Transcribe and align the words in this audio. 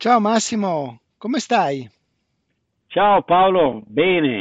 Ciao 0.00 0.18
Massimo, 0.18 1.00
come 1.18 1.40
stai? 1.40 1.86
Ciao 2.86 3.20
Paolo, 3.20 3.82
bene. 3.84 4.40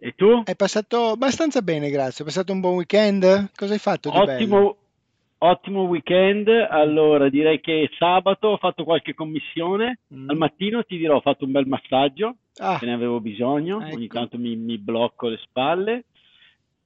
E 0.00 0.14
tu? 0.16 0.42
È 0.42 0.56
passato 0.56 1.10
abbastanza 1.10 1.62
bene, 1.62 1.90
grazie. 1.90 2.24
È 2.24 2.26
passato 2.26 2.52
un 2.52 2.58
buon 2.58 2.74
weekend? 2.74 3.52
Cosa 3.54 3.74
hai 3.74 3.78
fatto 3.78 4.10
di 4.10 4.16
Ottimo, 4.16 4.56
bello? 4.56 4.76
ottimo 5.38 5.82
weekend. 5.84 6.48
Allora, 6.48 7.28
direi 7.28 7.60
che 7.60 7.88
sabato 7.96 8.48
ho 8.48 8.56
fatto 8.56 8.82
qualche 8.82 9.14
commissione. 9.14 10.00
Mm. 10.12 10.28
Al 10.28 10.36
mattino 10.36 10.82
ti 10.82 10.96
dirò, 10.96 11.18
ho 11.18 11.20
fatto 11.20 11.44
un 11.44 11.52
bel 11.52 11.68
massaggio, 11.68 12.38
Ah, 12.58 12.78
che 12.80 12.86
ne 12.86 12.92
avevo 12.92 13.20
bisogno. 13.20 13.80
Ecco. 13.80 13.94
Ogni 13.94 14.08
tanto 14.08 14.38
mi, 14.38 14.56
mi 14.56 14.76
blocco 14.76 15.28
le 15.28 15.38
spalle. 15.44 16.06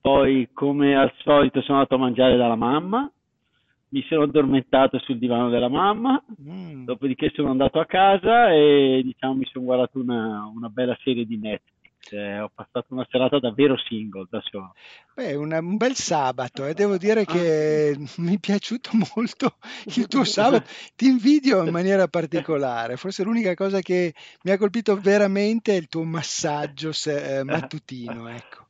Poi, 0.02 0.50
come 0.52 0.95
al 0.95 1.11
solito, 1.23 1.62
sono 1.62 1.78
andato 1.78 1.95
a 1.95 1.98
mangiare 2.00 2.36
dalla 2.36 2.55
mamma. 2.55 3.11
Mi 3.95 4.05
sono 4.09 4.25
addormentato 4.25 4.98
sul 4.98 5.19
divano 5.19 5.51
della 5.51 5.69
mamma. 5.69 6.21
mm. 6.43 6.84
Dopodiché 6.84 7.30
sono 7.33 7.51
andato 7.51 7.79
a 7.79 7.87
casa 7.87 8.53
e 8.53 9.03
diciamo 9.05 9.34
mi 9.34 9.45
sono 9.53 9.65
guardato 9.67 10.01
una, 10.01 10.51
una 10.53 10.69
bella 10.69 10.98
serie 11.05 11.25
di 11.25 11.39
Netflix. 11.39 11.73
Eh, 12.11 12.41
ho 12.41 12.51
passato 12.53 12.92
una 12.92 13.06
serata 13.09 13.39
davvero 13.39 13.78
single 13.78 14.27
da 14.28 14.42
solo. 14.45 14.75
Beh, 15.14 15.36
una- 15.36 15.61
un 15.61 15.77
bel 15.77 15.95
sabato 15.95 16.67
e 16.67 16.75
devo 16.75 16.97
dire 16.98 17.25
che 17.25 17.97
mi 18.19 18.34
è 18.34 18.39
piaciuto 18.41 18.91
molto 19.14 19.59
il 19.84 20.08
tuo 20.08 20.25
sabato. 20.25 20.69
Ti 20.97 21.06
invidio 21.06 21.62
in 21.62 21.70
maniera 21.70 22.08
particolare. 22.08 22.97
Forse 22.97 23.23
l'unica 23.23 23.55
cosa 23.55 23.81
che 23.81 24.12
mi 24.42 24.51
ha 24.51 24.58
colpito 24.58 24.97
veramente 24.97 25.73
è 25.73 25.77
il 25.77 25.86
tuo 25.86 26.03
massaggio 26.03 26.91
se- 26.91 27.39
eh, 27.39 27.45
mattutino, 27.45 28.27
ecco. 28.29 28.64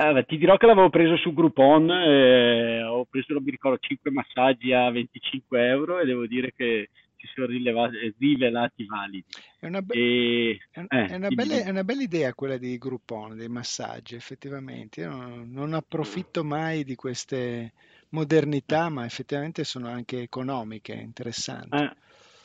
Eh, 0.00 0.12
beh, 0.12 0.24
ti 0.26 0.38
dirò 0.38 0.56
che 0.56 0.66
l'avevo 0.66 0.90
preso 0.90 1.16
su 1.16 1.32
Groupon, 1.34 1.90
eh, 1.90 2.84
ho 2.84 3.04
preso, 3.06 3.32
non 3.32 3.42
mi 3.42 3.50
ricordo, 3.50 3.78
5 3.80 4.12
massaggi 4.12 4.72
a 4.72 4.88
25 4.90 5.66
euro 5.66 5.98
e 5.98 6.04
devo 6.04 6.24
dire 6.28 6.52
che 6.54 6.90
si 7.16 7.26
sono 7.34 7.46
rilevati- 7.46 8.14
rivelati 8.16 8.84
validi. 8.86 9.24
È 9.58 9.66
una, 9.66 9.82
be- 9.82 9.94
E, 9.96 10.58
è 10.70 10.78
un- 10.78 10.86
eh, 10.88 11.06
è 11.06 11.14
una 11.16 11.30
bella, 11.30 11.54
è 11.64 11.70
una 11.70 11.82
bella 11.82 12.02
idea 12.02 12.32
quella 12.32 12.58
di 12.58 12.78
Groupon, 12.78 13.36
dei 13.36 13.48
massaggi, 13.48 14.14
effettivamente. 14.14 15.00
Io 15.00 15.10
non, 15.10 15.50
non 15.50 15.72
approfitto 15.74 16.44
mai 16.44 16.84
di 16.84 16.94
queste 16.94 17.72
modernità, 18.10 18.88
ma 18.90 19.04
effettivamente 19.04 19.64
sono 19.64 19.88
anche 19.88 20.20
economiche, 20.20 20.92
interessanti. 20.92 21.76
Eh, 21.76 21.90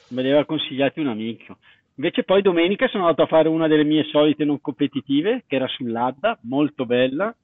me 0.08 0.22
li 0.24 0.30
aveva 0.30 0.46
consigliati 0.46 1.00
un 1.00 1.08
amico. 1.08 1.60
Invece 1.98 2.24
poi 2.24 2.42
domenica 2.42 2.88
sono 2.88 3.04
andato 3.04 3.22
a 3.22 3.28
fare 3.28 3.48
una 3.48 3.68
delle 3.68 3.84
mie 3.84 4.06
solite 4.06 4.44
non 4.44 4.60
competitive, 4.60 5.44
che 5.46 5.56
era 5.56 5.68
sull'Adda, 5.68 6.40
molto 6.42 6.88
bella. 6.88 7.36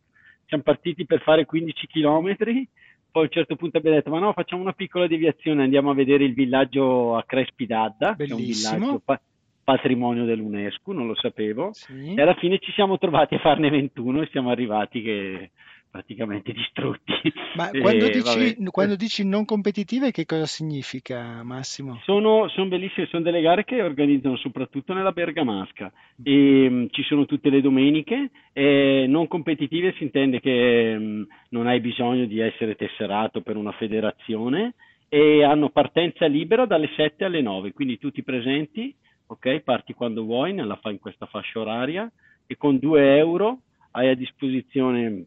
Siamo 0.50 0.64
partiti 0.64 1.05
per 1.05 1.22
fare 1.22 1.45
15 1.45 1.88
chilometri, 1.88 2.67
poi 3.11 3.23
a 3.23 3.25
un 3.25 3.31
certo 3.31 3.55
punto 3.55 3.78
abbiamo 3.78 3.95
detto, 3.95 4.09
ma 4.09 4.19
no, 4.19 4.33
facciamo 4.33 4.64
una 4.64 4.73
piccola 4.73 5.08
deviazione, 5.08 5.64
andiamo 5.64 5.92
a 5.92 5.94
vedere 5.94 6.23
il 6.23 6.33
villaggio 6.33 7.16
a 7.16 7.23
Crespi 7.23 7.67
d'Adda, 7.67 8.16
che 8.16 8.25
è 8.25 8.33
un 8.33 8.38
villaggio 8.38 9.02
pa- 9.05 9.22
patrimonio 9.64 10.25
dell'UNESCO, 10.25 10.92
non 10.92 11.05
lo 11.05 11.16
sapevo. 11.16 11.70
Sì. 11.73 12.16
E 12.16 12.22
alla 12.22 12.33
fine 12.33 12.58
ci 12.58 12.72
siamo 12.72 12.97
trovati 12.97 13.36
a 13.36 13.39
farne 13.39 13.70
21 13.70 14.23
e 14.23 14.27
siamo 14.31 14.50
arrivati 14.50 15.03
che 15.03 15.52
praticamente 15.89 16.52
distrutti. 16.54 17.14
Ma 17.55 17.70
quando 17.80 18.08
dici, 18.10 18.55
vabbè. 18.55 18.70
quando 18.72 18.95
dici 18.95 19.26
non 19.26 19.45
competitive, 19.45 20.11
che 20.11 20.26
cosa 20.26 20.45
significa, 20.45 21.44
Massimo? 21.44 22.00
Sono, 22.04 22.48
sono 22.50 22.67
bellissime, 22.67 23.08
sono 23.08 23.23
delle 23.23 23.42
gare 23.42 23.64
che 23.66 23.82
organizzano 23.82 24.38
soprattutto 24.38 24.94
nella 24.94 25.11
Bergamasca 25.11 25.92
e 26.23 26.70
mh, 26.70 26.88
ci 26.92 27.04
sono 27.04 27.26
tutte 27.26 27.50
le 27.50 27.61
domeniche. 27.61 28.32
E 28.54 29.05
non 29.08 29.27
competitive 29.27 29.94
si 29.98 30.04
intende 30.04 30.39
che 30.39 30.98
mh, 30.98 31.27
non 31.50 31.67
hai 31.67 31.80
bisogno 31.80 32.26
di 32.26 32.39
essere 32.39 32.76
tesserato 32.76 33.42
per 33.42 33.56
una 33.56 33.71
federazione 33.73 34.76
e 35.10 35.44
hanno 35.44 35.70
partenza 35.70 36.27
libera 36.27 36.66
dalle 36.66 36.89
7 36.95 37.26
alle 37.26 37.42
9, 37.42 37.73
quindi 37.73 37.98
tu 37.98 38.11
ti 38.11 38.21
presenti, 38.21 38.95
ok? 39.26 39.61
Parti 39.61 39.94
quando 39.94 40.23
vuoi 40.23 40.54
nella, 40.54 40.76
fa- 40.76 40.92
in 40.92 41.00
questa 41.00 41.26
fascia 41.26 41.60
oraria 41.60 42.10
e 42.45 42.56
con 42.56 42.77
2 42.77 43.17
euro 43.17 43.61
hai 43.92 44.10
a 44.10 44.16
disposizione 44.16 45.26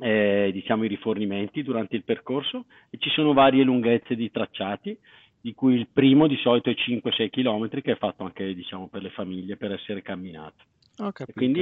eh, 0.00 0.50
diciamo 0.52 0.84
i 0.84 0.88
rifornimenti 0.88 1.62
durante 1.62 1.96
il 1.96 2.04
percorso 2.04 2.66
e 2.90 2.98
ci 2.98 3.10
sono 3.10 3.32
varie 3.32 3.62
lunghezze 3.62 4.14
di 4.14 4.30
tracciati 4.30 4.96
di 5.40 5.54
cui 5.54 5.74
il 5.74 5.88
primo 5.92 6.26
di 6.26 6.36
solito 6.36 6.70
è 6.70 6.74
5-6 6.74 7.28
km 7.30 7.68
che 7.68 7.92
è 7.92 7.96
fatto 7.96 8.24
anche 8.24 8.54
diciamo 8.54 8.88
per 8.88 9.02
le 9.02 9.10
famiglie 9.10 9.56
per 9.56 9.72
essere 9.72 10.02
camminato 10.02 10.64
quindi 11.32 11.60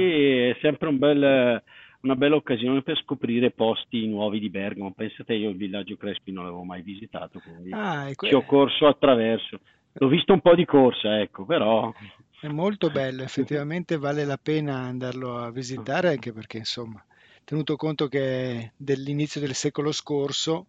è 0.49 0.57
sempre 0.61 0.87
un 0.87 0.97
bel- 0.97 1.63
una 2.01 2.15
bella 2.15 2.35
occasione 2.35 2.81
per 2.81 2.97
scoprire 2.97 3.51
posti 3.51 4.07
nuovi 4.07 4.39
di 4.39 4.49
Bergamo. 4.49 4.91
Pensate 4.91 5.35
io 5.35 5.49
il 5.49 5.55
villaggio 5.55 5.97
Crespi 5.97 6.31
non 6.31 6.45
l'avevo 6.45 6.63
mai 6.63 6.81
visitato 6.81 7.39
quindi 7.39 7.71
Ah, 7.73 8.11
que- 8.15 8.27
ci 8.27 8.33
ho 8.33 8.43
corso 8.43 8.87
attraverso. 8.87 9.59
L'ho 9.93 10.07
visto 10.07 10.33
un 10.33 10.41
po' 10.41 10.55
di 10.55 10.65
corsa 10.65 11.19
ecco 11.21 11.45
però 11.45 11.93
è 12.41 12.47
molto 12.47 12.89
bello, 12.89 13.21
effettivamente 13.21 13.97
vale 13.97 14.25
la 14.25 14.39
pena 14.41 14.77
andarlo 14.77 15.37
a 15.37 15.51
visitare, 15.51 16.09
anche 16.09 16.33
perché, 16.33 16.57
insomma, 16.57 17.03
tenuto 17.43 17.75
conto 17.75 18.07
che 18.07 18.51
è 18.51 18.71
dell'inizio 18.75 19.41
del 19.41 19.53
secolo 19.55 19.91
scorso, 19.91 20.67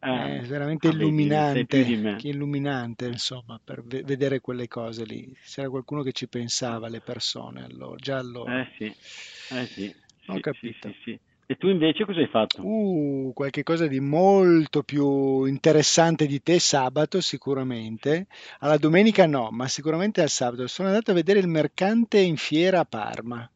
eh, 0.00 0.38
è 0.38 0.40
veramente 0.46 0.88
ah, 0.88 0.90
più 0.90 0.98
di 0.98 1.06
illuminante, 1.06 1.86
illuminante, 2.22 3.06
insomma, 3.06 3.60
per 3.62 3.82
ve- 3.84 4.02
vedere 4.02 4.40
quelle 4.40 4.68
cose 4.68 5.04
lì. 5.04 5.32
C'era 5.44 5.68
qualcuno 5.68 6.02
che 6.02 6.12
ci 6.12 6.28
pensava, 6.28 6.88
le 6.88 7.00
persone, 7.00 7.64
allora, 7.64 7.96
già 7.96 8.18
allora. 8.18 8.60
Eh 8.60 8.68
sì, 8.76 8.84
eh 8.84 9.66
sì, 9.74 9.94
Ho 10.26 10.34
sì, 10.34 10.40
capito. 10.40 10.88
sì, 10.88 10.94
sì, 10.94 11.00
sì. 11.04 11.20
E 11.46 11.56
tu 11.56 11.68
invece 11.68 12.04
cosa 12.04 12.20
hai 12.20 12.28
fatto? 12.28 12.62
Uh, 12.62 13.32
qualche 13.34 13.62
cosa 13.62 13.86
di 13.86 14.00
molto 14.00 14.82
più 14.82 15.44
interessante 15.44 16.26
di 16.26 16.40
te 16.42 16.58
sabato 16.58 17.20
sicuramente. 17.20 18.26
Alla 18.60 18.76
domenica 18.78 19.26
no, 19.26 19.50
ma 19.50 19.68
sicuramente 19.68 20.20
al 20.22 20.28
sabato. 20.30 20.66
Sono 20.66 20.88
andato 20.88 21.10
a 21.10 21.14
vedere 21.14 21.38
il 21.40 21.48
mercante 21.48 22.18
in 22.20 22.36
fiera 22.36 22.80
a 22.80 22.84
Parma. 22.84 23.50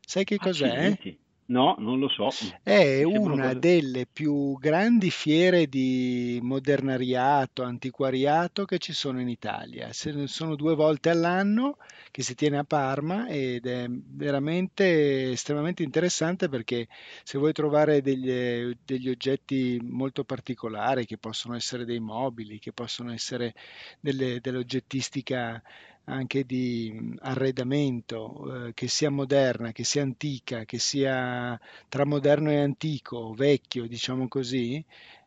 Sai 0.00 0.24
che 0.24 0.36
cos'è? 0.38 0.66
Accidenti. 0.66 1.18
No, 1.44 1.74
non 1.78 1.98
lo 1.98 2.08
so. 2.08 2.28
È 2.62 3.02
una 3.02 3.48
cosa- 3.48 3.58
delle 3.58 4.06
più 4.10 4.56
grandi 4.58 5.10
fiere 5.10 5.66
di 5.66 6.38
modernariato, 6.40 7.62
antiquariato 7.62 8.64
che 8.64 8.78
ci 8.78 8.92
sono 8.94 9.20
in 9.20 9.28
Italia. 9.28 9.90
Sono 9.92 10.54
due 10.56 10.74
volte 10.74 11.10
all'anno 11.10 11.76
che 12.10 12.22
si 12.22 12.34
tiene 12.34 12.58
a 12.58 12.64
Parma 12.64 13.28
ed 13.28 13.66
è 13.66 13.86
veramente 13.88 15.32
estremamente 15.32 15.82
interessante 15.82 16.48
perché 16.48 16.86
se 17.22 17.36
vuoi 17.38 17.52
trovare 17.52 18.00
degli, 18.00 18.74
degli 18.82 19.08
oggetti 19.10 19.78
molto 19.82 20.24
particolari, 20.24 21.04
che 21.04 21.18
possono 21.18 21.54
essere 21.54 21.84
dei 21.84 22.00
mobili, 22.00 22.58
che 22.60 22.72
possono 22.72 23.12
essere 23.12 23.52
delle- 24.00 24.40
dell'oggettistica 24.40 25.62
anche 26.04 26.44
di 26.44 27.14
arredamento, 27.20 28.66
eh, 28.68 28.74
che 28.74 28.88
sia 28.88 29.10
moderna, 29.10 29.72
che 29.72 29.84
sia 29.84 30.02
antica, 30.02 30.64
che 30.64 30.78
sia 30.78 31.58
tra 31.88 32.04
moderno 32.06 32.50
e 32.50 32.58
antico, 32.60 33.32
vecchio, 33.34 33.86
diciamo 33.86 34.28
così, 34.28 34.84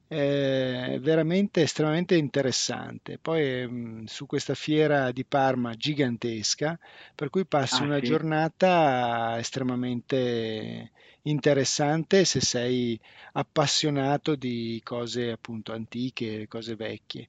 è 0.08 0.98
veramente 1.02 1.62
estremamente 1.62 2.16
interessante. 2.16 3.18
Poi 3.20 3.68
mh, 3.68 4.04
su 4.06 4.26
questa 4.26 4.54
fiera 4.54 5.12
di 5.12 5.26
Parma 5.26 5.74
gigantesca, 5.76 6.78
per 7.16 7.30
cui 7.30 7.46
passi 7.48 7.82
Ah, 7.82 7.86
una 7.86 8.00
sì? 8.00 8.02
giornata 8.02 9.38
estremamente 9.40 10.92
interessante 11.28 12.26
se 12.26 12.40
sei 12.42 13.00
appassionato 13.34 14.36
di 14.36 14.80
cose 14.84 15.32
appunto 15.32 15.72
antiche, 15.74 16.48
cose 16.48 16.76
vecchie. 16.76 17.28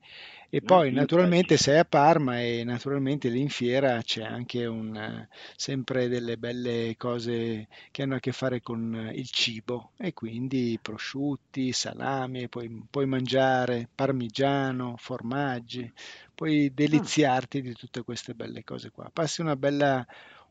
E 0.48 0.62
Eh, 0.62 0.62
poi 0.62 0.90
naturalmente 0.93 1.56
sei 1.56 1.78
a 1.78 1.84
Parma 1.84 2.40
e 2.40 2.62
naturalmente 2.64 3.28
lì 3.28 3.40
in 3.40 3.48
fiera 3.48 4.00
c'è 4.02 4.22
anche 4.22 4.64
un, 4.66 5.26
sempre 5.56 6.08
delle 6.08 6.37
belle 6.38 6.94
cose 6.96 7.69
che 7.90 8.02
hanno 8.02 8.14
a 8.16 8.20
che 8.20 8.32
fare 8.32 8.60
con 8.62 9.10
il 9.14 9.28
cibo 9.31 9.93
e 9.98 10.12
quindi 10.14 10.78
prosciutti, 10.81 11.72
salami, 11.72 12.48
poi 12.48 12.87
puoi 12.88 13.06
mangiare 13.06 13.88
parmigiano, 13.94 14.94
formaggi, 14.96 15.90
puoi 16.34 16.72
Ah, 16.93 17.12
deliziarti 17.12 17.60
di 17.62 17.72
tutte 17.75 18.02
queste 18.02 18.34
belle 18.34 18.62
cose 18.64 18.90
qua. 18.90 19.10
Passi 19.12 19.40
una 19.40 19.56
bella, 19.56 20.06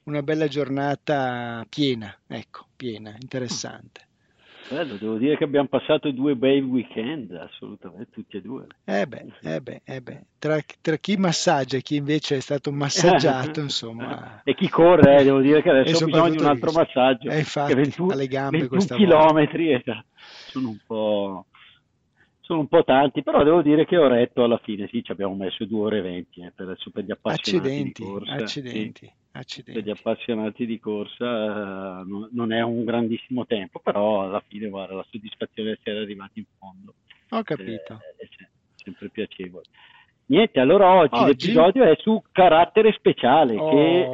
una 0.05 0.21
bella 0.21 0.47
giornata 0.47 1.65
piena, 1.69 2.15
ecco, 2.27 2.65
piena, 2.75 3.15
interessante. 3.19 4.01
Bello, 4.67 4.95
devo 4.95 5.17
dire 5.17 5.37
che 5.37 5.43
abbiamo 5.43 5.67
passato 5.67 6.09
due 6.11 6.35
bei 6.35 6.59
weekend, 6.59 7.31
assolutamente, 7.31 8.07
tutti 8.11 8.37
e 8.37 8.41
due. 8.41 8.65
Eh 8.83 9.05
beh, 9.05 9.25
eh 9.41 9.61
beh, 9.61 9.81
eh 9.83 10.01
beh. 10.01 10.21
Tra, 10.39 10.59
tra 10.81 10.97
chi 10.97 11.17
massaggia 11.17 11.77
e 11.77 11.81
chi 11.81 11.97
invece 11.97 12.37
è 12.37 12.39
stato 12.39 12.71
massaggiato, 12.71 13.59
insomma. 13.61 14.41
E 14.43 14.55
chi 14.55 14.67
corre, 14.67 15.19
eh, 15.19 15.23
devo 15.23 15.39
dire 15.39 15.61
che 15.61 15.69
adesso 15.69 16.03
ho 16.03 16.07
bisogno 16.07 16.29
di 16.29 16.37
un 16.37 16.45
altro 16.45 16.71
massaggio. 16.71 17.29
Eh, 17.29 17.39
infatti, 17.39 17.73
che 17.73 17.81
21, 17.81 18.11
alle 18.11 18.27
gambe 18.27 18.57
21 18.57 18.69
questa 18.69 18.95
volta. 18.95 19.11
chilometri 19.11 19.73
esatto, 19.73 20.05
sono 20.49 20.69
un 20.69 20.77
po'... 20.85 21.45
Sono 22.45 22.59
un 22.59 22.67
po' 22.67 22.83
tanti, 22.83 23.23
però 23.23 23.43
devo 23.43 23.63
dire 23.63 23.85
che 23.87 23.97
ho 23.97 24.07
retto 24.07 24.43
alla 24.43 24.59
fine, 24.59 24.87
sì, 24.91 25.03
ci 25.03 25.11
abbiamo 25.11 25.33
messo 25.33 25.65
due 25.65 25.85
ore 25.85 25.97
e 25.97 26.01
venti 26.01 26.41
eh, 26.41 26.51
per, 26.55 26.77
per 26.93 27.03
gli 27.03 27.09
appassionati 27.11 27.67
Accidenti, 27.67 28.03
di 28.03 28.07
corsa. 28.07 28.33
accidenti, 28.35 29.05
sì, 29.05 29.11
per 29.11 29.13
gli 29.31 29.37
accidenti. 29.39 29.89
appassionati 29.89 30.65
di 30.67 30.79
corsa 30.79 32.01
eh, 32.01 32.03
no- 32.05 32.29
non 32.31 32.51
è 32.53 32.61
un 32.61 32.83
grandissimo 32.85 33.47
tempo, 33.47 33.79
però 33.79 34.21
alla 34.25 34.43
fine 34.47 34.69
guarda, 34.69 34.93
la 34.93 35.05
soddisfazione 35.09 35.71
di 35.71 35.77
essere 35.79 36.03
arrivati 36.03 36.37
in 36.39 36.45
fondo 36.59 36.93
Ho 37.31 37.39
eh, 37.39 37.43
capito. 37.43 37.93
è 38.19 38.27
se- 38.37 38.49
sempre 38.75 39.09
piacevole. 39.09 39.63
Niente, 40.27 40.59
allora 40.59 40.93
oggi, 40.93 41.15
Oggi? 41.15 41.25
l'episodio 41.47 41.83
è 41.83 41.95
su 41.97 42.21
carattere 42.31 42.91
speciale, 42.93 43.55
Oh. 43.57 43.69
che, 43.71 44.09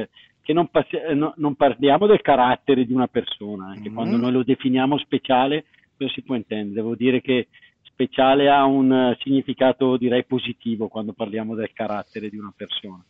eh, 0.00 0.08
che 0.42 0.52
non, 0.52 0.66
passi- 0.70 0.96
eh, 0.96 1.14
no- 1.14 1.34
non 1.36 1.54
parliamo 1.54 2.06
del 2.08 2.20
carattere 2.20 2.84
di 2.84 2.92
una 2.92 3.06
persona, 3.06 3.76
che 3.80 3.90
Mm. 3.90 3.94
quando 3.94 4.16
noi 4.16 4.32
lo 4.32 4.42
definiamo 4.42 4.98
speciale, 4.98 5.66
cosa 5.96 6.12
si 6.12 6.22
può 6.22 6.34
intendere? 6.34 6.74
Devo 6.74 6.94
dire 6.94 7.20
che 7.20 7.48
speciale 7.82 8.48
ha 8.50 8.64
un 8.64 8.92
eh, 8.92 9.16
significato 9.20 9.96
direi 9.96 10.24
positivo 10.24 10.88
quando 10.88 11.12
parliamo 11.12 11.54
del 11.54 11.72
carattere 11.72 12.28
di 12.28 12.36
una 12.36 12.52
persona, 12.54 13.02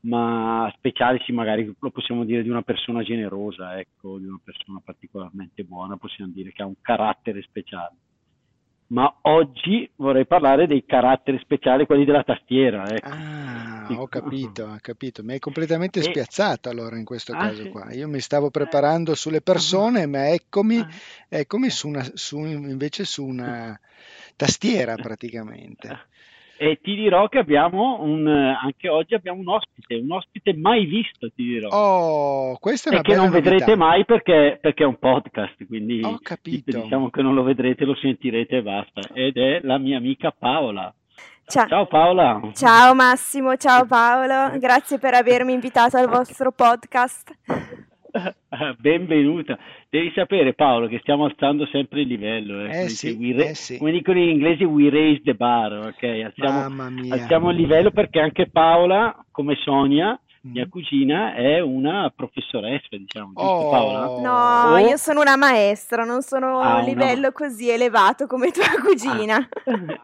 ma 0.00 0.72
speciale 0.76 1.20
sì, 1.24 1.32
magari 1.32 1.74
lo 1.78 1.90
possiamo 1.90 2.24
dire 2.24 2.42
di 2.42 2.48
una 2.48 2.62
persona 2.62 3.02
generosa, 3.02 3.78
ecco, 3.78 4.18
di 4.18 4.26
una 4.26 4.40
persona 4.42 4.80
particolarmente 4.82 5.64
buona, 5.64 5.96
possiamo 5.96 6.32
dire 6.32 6.52
che 6.52 6.62
ha 6.62 6.66
un 6.66 6.80
carattere 6.80 7.42
speciale. 7.42 7.96
Ma 8.90 9.18
oggi 9.22 9.90
vorrei 9.96 10.26
parlare 10.26 10.66
dei 10.66 10.84
caratteri 10.86 11.38
speciali, 11.40 11.84
quelli 11.84 12.06
della 12.06 12.22
tastiera, 12.22 12.88
ecco. 12.88 13.08
Ah, 13.08 13.86
ho 13.90 14.06
capito, 14.06 14.64
ho 14.64 14.78
capito. 14.80 15.22
Mi 15.22 15.32
hai 15.32 15.38
completamente 15.38 16.00
spiazzato 16.00 16.70
allora 16.70 16.96
in 16.96 17.04
questo 17.04 17.32
Ah, 17.32 17.38
caso 17.38 17.64
sì? 17.64 17.68
qua. 17.68 17.92
Io 17.92 18.08
mi 18.08 18.20
stavo 18.20 18.48
preparando 18.50 19.14
sulle 19.14 19.42
persone, 19.42 20.06
ma 20.06 20.30
eccomi, 20.30 20.78
Ah. 20.78 20.88
eccomi 21.28 21.68
su 21.68 21.88
una, 21.88 22.02
su- 22.14 22.38
invece 22.38 23.04
su 23.04 23.26
una 23.26 23.78
tastiera 24.36 24.94
praticamente. 24.94 25.88
E 26.60 26.80
ti 26.82 26.94
dirò 26.96 27.28
che 27.28 27.38
abbiamo 27.38 27.98
un, 28.02 28.26
anche 28.26 28.88
oggi 28.88 29.14
abbiamo 29.14 29.38
un 29.40 29.48
ospite, 29.48 29.94
un 29.94 30.10
ospite 30.10 30.54
mai 30.56 30.86
visto, 30.86 31.30
ti 31.30 31.44
dirò. 31.44 31.68
Oh, 31.68 32.58
questa 32.58 32.90
è 32.90 32.92
E 32.92 32.96
una 32.96 33.02
che 33.04 33.12
bella 33.12 33.22
non 33.22 33.30
vedrete 33.32 33.64
novità. 33.64 33.76
mai 33.76 34.04
perché, 34.04 34.58
perché 34.60 34.82
è 34.82 34.86
un 34.86 34.98
podcast, 34.98 35.66
quindi 35.66 36.02
Ho 36.02 36.18
capito. 36.20 36.80
diciamo 36.80 37.10
che 37.10 37.22
non 37.22 37.34
lo 37.34 37.44
vedrete, 37.44 37.84
lo 37.84 37.94
sentirete 37.94 38.56
e 38.56 38.62
basta. 38.62 39.00
Ed 39.12 39.36
è 39.36 39.60
la 39.62 39.78
mia 39.78 39.98
amica 39.98 40.34
Paola. 40.36 40.92
Ciao. 41.46 41.66
Ciao 41.68 41.86
Paola. 41.86 42.40
Ciao 42.54 42.94
Massimo, 42.94 43.56
ciao 43.56 43.86
Paolo, 43.86 44.58
grazie 44.58 44.98
per 44.98 45.14
avermi 45.14 45.52
invitato 45.52 45.96
al 45.96 46.08
vostro 46.08 46.50
podcast. 46.52 47.87
Benvenuta. 48.78 49.58
Devi 49.88 50.10
sapere 50.14 50.54
Paolo 50.54 50.86
che 50.88 50.98
stiamo 51.00 51.24
alzando 51.24 51.66
sempre 51.66 52.00
il 52.02 52.08
livello. 52.08 52.60
eh. 52.62 52.68
Eh 52.68 52.76
Come 52.76 52.88
sì, 52.88 53.10
we 53.10 53.32
ra- 53.36 53.48
eh 53.50 53.54
sì. 53.54 53.78
come 53.78 53.92
dicono 53.92 54.18
in 54.18 54.28
inglese, 54.30 54.64
we 54.64 54.88
raise 54.90 55.20
the 55.22 55.34
bar, 55.34 55.72
ok? 55.72 56.02
Alziamo, 56.24 56.60
Mamma 56.60 56.88
mia. 56.90 57.14
alziamo 57.14 57.50
il 57.50 57.56
livello 57.56 57.90
perché 57.90 58.20
anche 58.20 58.48
Paola, 58.50 59.14
come 59.30 59.54
Sonia, 59.56 60.18
Mm. 60.46 60.52
mia 60.52 60.68
cugina, 60.68 61.34
è 61.34 61.58
una 61.58 62.12
professoressa, 62.14 62.86
diciamo, 62.96 63.32
giusto 63.34 63.42
Oh. 63.42 63.70
Paola? 63.70 64.06
No, 64.20 64.72
Oh. 64.74 64.78
io 64.78 64.96
sono 64.96 65.20
una 65.20 65.36
maestra, 65.36 66.04
non 66.04 66.22
sono 66.22 66.60
Ah, 66.60 66.76
a 66.76 66.78
un 66.78 66.84
livello 66.84 67.32
così 67.32 67.68
elevato 67.68 68.28
come 68.28 68.52
tua 68.52 68.66
cugina. 68.80 69.36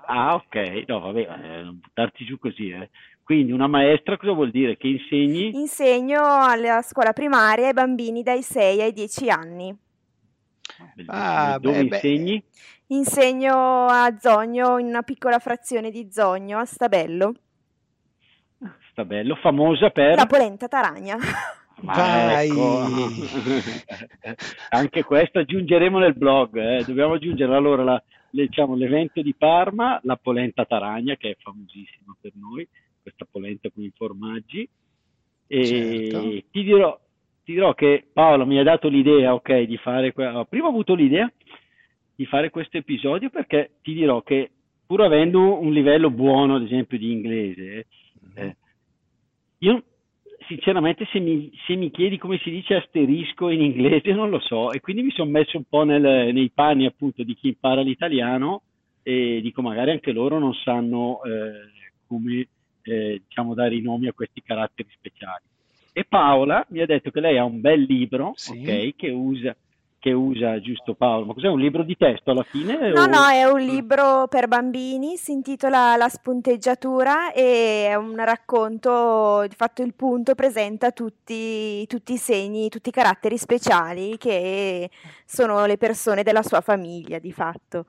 Ah, 0.06 0.34
ok. 0.34 0.82
No, 0.88 0.98
vabbè, 0.98 1.20
eh, 1.20 1.62
non 1.62 1.78
buttarti 1.80 2.24
giù 2.24 2.36
così, 2.40 2.68
eh. 2.70 2.90
Quindi 3.24 3.52
una 3.52 3.66
maestra 3.66 4.18
cosa 4.18 4.32
vuol 4.32 4.50
dire? 4.50 4.76
Che 4.76 4.86
insegni? 4.86 5.56
Insegno 5.56 6.20
alla 6.22 6.82
scuola 6.82 7.12
primaria 7.14 7.68
ai 7.68 7.72
bambini 7.72 8.22
dai 8.22 8.42
6 8.42 8.82
ai 8.82 8.92
10 8.92 9.30
anni. 9.30 9.74
Ah, 11.06 11.58
Dove 11.58 11.78
beh, 11.78 11.88
beh. 11.88 11.96
insegni? 11.96 12.44
Insegno 12.88 13.86
a 13.86 14.14
Zogno, 14.18 14.78
in 14.78 14.86
una 14.88 15.02
piccola 15.02 15.38
frazione 15.38 15.90
di 15.90 16.08
Zogno, 16.10 16.58
a 16.58 16.64
Stabello, 16.66 17.34
Sta 18.90 19.04
bello, 19.04 19.34
famosa 19.36 19.90
per... 19.90 20.14
la 20.16 20.26
polenta 20.26 20.68
taragna. 20.68 21.16
Ma 21.80 22.42
ecco. 22.42 22.84
Anche 24.70 25.02
questo 25.02 25.40
aggiungeremo 25.40 25.98
nel 25.98 26.14
blog, 26.14 26.56
eh. 26.56 26.84
Dobbiamo 26.84 27.14
aggiungere 27.14 27.54
allora 27.56 27.82
la- 27.82 28.02
diciamo, 28.30 28.76
l'evento 28.76 29.20
di 29.22 29.34
Parma, 29.34 29.98
la 30.04 30.16
polenta 30.16 30.64
taragna, 30.64 31.16
che 31.16 31.30
è 31.30 31.36
famosissima 31.40 32.14
per 32.20 32.32
noi, 32.36 32.66
questa 33.04 33.26
polenta 33.30 33.70
con 33.70 33.82
i 33.84 33.92
formaggi. 33.94 34.68
E 35.46 35.66
Certo. 35.66 36.48
ti 36.50 36.62
dirò, 36.64 36.98
ti 37.44 37.52
dirò 37.52 37.74
che 37.74 38.08
Paolo 38.12 38.46
mi 38.46 38.58
ha 38.58 38.62
dato 38.62 38.88
l'idea, 38.88 39.34
ok, 39.34 39.60
di 39.62 39.76
fare... 39.76 40.12
que- 40.12 40.46
prima 40.48 40.66
ho 40.66 40.70
avuto 40.70 40.94
l'idea 40.94 41.30
di 42.16 42.24
fare 42.26 42.48
questo 42.48 42.78
episodio 42.78 43.28
perché 43.28 43.72
ti 43.82 43.92
dirò 43.92 44.22
che 44.22 44.50
pur 44.86 45.02
avendo 45.02 45.60
un 45.60 45.72
livello 45.72 46.10
buono, 46.10 46.54
ad 46.56 46.62
esempio, 46.62 46.96
di 46.96 47.10
inglese, 47.10 47.86
eh, 48.36 48.56
io 49.58 49.82
sinceramente 50.46 51.06
se 51.10 51.20
mi, 51.20 51.50
se 51.66 51.74
mi 51.74 51.90
chiedi 51.90 52.18
come 52.18 52.38
si 52.38 52.50
dice 52.50 52.74
asterisco 52.74 53.48
in 53.48 53.62
inglese 53.62 54.12
non 54.12 54.28
lo 54.28 54.40
so 54.40 54.72
e 54.72 54.80
quindi 54.80 55.02
mi 55.02 55.10
sono 55.10 55.30
messo 55.30 55.56
un 55.56 55.64
po' 55.64 55.84
nel- 55.84 56.34
nei 56.34 56.50
panni 56.50 56.84
appunto 56.84 57.22
di 57.22 57.34
chi 57.34 57.48
impara 57.48 57.80
l'italiano 57.80 58.62
e 59.02 59.40
dico 59.40 59.62
magari 59.62 59.90
anche 59.92 60.12
loro 60.12 60.38
non 60.38 60.52
sanno 60.52 61.22
eh, 61.24 61.70
come 62.06 62.48
eh, 62.84 63.22
diciamo 63.26 63.54
dare 63.54 63.74
i 63.74 63.80
nomi 63.80 64.06
a 64.08 64.12
questi 64.12 64.42
caratteri 64.42 64.88
speciali. 64.92 65.42
E 65.92 66.04
Paola 66.04 66.64
mi 66.70 66.80
ha 66.80 66.86
detto 66.86 67.10
che 67.10 67.20
lei 67.20 67.38
ha 67.38 67.44
un 67.44 67.60
bel 67.60 67.82
libro, 67.82 68.32
Sì. 68.34 68.50
ok, 68.62 68.96
che 68.96 69.10
usa, 69.10 69.54
che 69.98 70.12
usa 70.12 70.60
giusto 70.60 70.94
Paolo, 70.94 71.24
ma 71.26 71.34
cos'è 71.34 71.46
un 71.48 71.60
libro 71.60 71.82
di 71.84 71.96
testo 71.96 72.32
alla 72.32 72.42
fine? 72.42 72.90
No, 72.90 73.02
o- 73.02 73.06
no, 73.06 73.26
è 73.28 73.44
un 73.44 73.60
libro 73.60 74.26
per 74.28 74.48
bambini, 74.48 75.16
si 75.16 75.30
intitola 75.32 75.94
La 75.96 76.08
spunteggiatura 76.08 77.32
e 77.32 77.86
è 77.88 77.94
un 77.94 78.16
racconto, 78.16 79.46
di 79.48 79.54
fatto 79.54 79.82
il 79.82 79.94
punto 79.94 80.34
presenta 80.34 80.90
tutti, 80.90 81.86
tutti 81.86 82.12
i 82.14 82.18
segni, 82.18 82.68
tutti 82.68 82.88
i 82.88 82.92
caratteri 82.92 83.38
speciali 83.38 84.18
che 84.18 84.90
sono 85.24 85.64
le 85.64 85.78
persone 85.78 86.22
della 86.22 86.42
sua 86.42 86.60
famiglia, 86.60 87.18
di 87.18 87.32
fatto. 87.32 87.86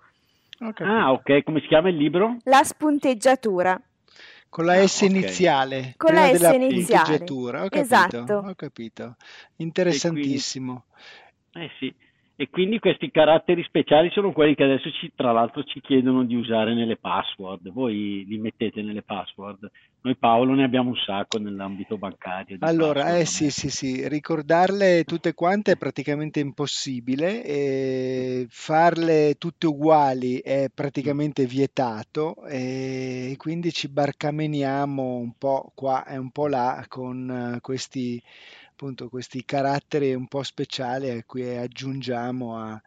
Capito. 0.57 0.83
Ah, 0.85 1.11
ok, 1.11 1.43
come 1.43 1.59
si 1.59 1.67
chiama 1.67 1.89
il 1.89 1.97
libro? 1.97 2.37
La 2.43 2.63
spunteggiatura. 2.63 3.77
Con 4.55 4.65
la 4.67 4.75
Ah, 4.75 4.87
S 4.87 5.01
ok. 5.01 5.09
iniziale, 5.09 5.93
Con 5.97 6.13
la 6.13 6.29
S 6.29 6.31
della 6.31 6.53
iniziale. 6.53 7.25
punteggiatura. 7.25 7.63
Ho 7.65 7.67
capito, 7.67 7.81
Esatto. 7.81 8.33
ho 8.47 8.55
capito. 8.55 9.15
Interessantissimo. 9.57 10.85
Eh 11.51 11.69
sì, 11.77 11.93
e 12.35 12.49
quindi 12.49 12.79
questi 12.79 13.11
caratteri 13.11 13.63
speciali 13.63 14.09
sono 14.11 14.31
quelli 14.33 14.55
che 14.55 14.63
adesso 14.63 14.91
ci, 14.91 15.11
tra 15.15 15.31
l'altro 15.31 15.63
ci 15.63 15.79
chiedono 15.79 16.23
di 16.25 16.35
usare 16.35 16.73
nelle 16.73 16.97
password. 16.97 17.71
Voi 17.71 18.25
li 18.27 18.37
mettete 18.37 18.81
nelle 18.81 19.03
password. 19.03 19.69
Noi 20.01 20.15
Paolo 20.17 20.53
ne 20.53 20.63
abbiamo 20.63 20.89
un 20.89 20.97
sacco 20.97 21.39
nell'ambito 21.39 21.97
bancario. 21.97 22.57
Allora, 22.59 23.17
eh 23.17 23.25
sì, 23.25 23.49
sì, 23.49 23.69
sì, 23.69 24.07
ricordarle 24.07 25.03
tutte 25.03 25.33
quante 25.33 25.71
è 25.71 25.77
praticamente 25.77 26.39
impossibile, 26.39 27.43
e 27.43 28.45
farle 28.49 29.35
tutte 29.39 29.65
uguali 29.65 30.37
è 30.39 30.67
praticamente 30.71 31.45
vietato 31.45 32.45
e 32.45 33.33
quindi 33.37 33.71
ci 33.71 33.87
barcameniamo 33.87 35.15
un 35.15 35.31
po' 35.37 35.71
qua 35.73 36.05
e 36.05 36.17
un 36.17 36.29
po' 36.29 36.47
là 36.47 36.85
con 36.87 37.55
eh, 37.55 37.61
questi, 37.61 38.21
appunto, 38.75 39.07
questi 39.07 39.45
caratteri 39.45 40.13
un 40.13 40.27
po' 40.27 40.43
speciali 40.43 41.09
a 41.09 41.23
cui 41.25 41.47
aggiungiamo 41.55 42.57
a, 42.57 42.81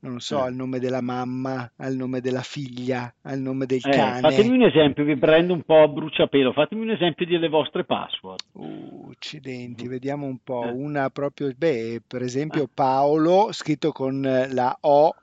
non 0.00 0.14
lo 0.14 0.18
so, 0.18 0.38
Eh. 0.38 0.46
al 0.48 0.54
nome 0.54 0.80
della 0.80 1.00
mamma, 1.00 1.70
al 1.76 1.94
nome 1.94 2.20
della 2.20 2.42
figlia, 2.42 3.14
al 3.22 3.38
nome 3.38 3.66
del 3.66 3.80
Eh, 3.84 3.90
cane. 3.90 4.20
fatemi 4.22 4.56
un 4.56 4.62
esempio, 4.64 5.04
vi 5.04 5.16
prendo 5.16 5.52
un 5.54 5.62
po' 5.62 5.82
a 5.82 5.86
bruciapelo, 5.88 6.52
fatemi 6.52 6.82
un 6.82 6.90
esempio 6.90 7.26
delle 7.26 7.48
vostre 7.48 7.84
password. 7.84 8.40
Uh, 8.54 9.08
accidenti, 9.12 9.86
vediamo 9.86 10.26
un 10.26 10.38
po'. 10.42 10.64
Eh. 10.64 10.72
Una 10.72 11.08
proprio, 11.10 11.52
beh, 11.56 12.02
per 12.04 12.22
esempio 12.22 12.64
Ah. 12.64 12.70
Paolo, 12.74 13.52
scritto 13.52 13.92
con 13.92 14.24
eh, 14.26 14.52
la 14.52 14.76
O, 14.80 15.14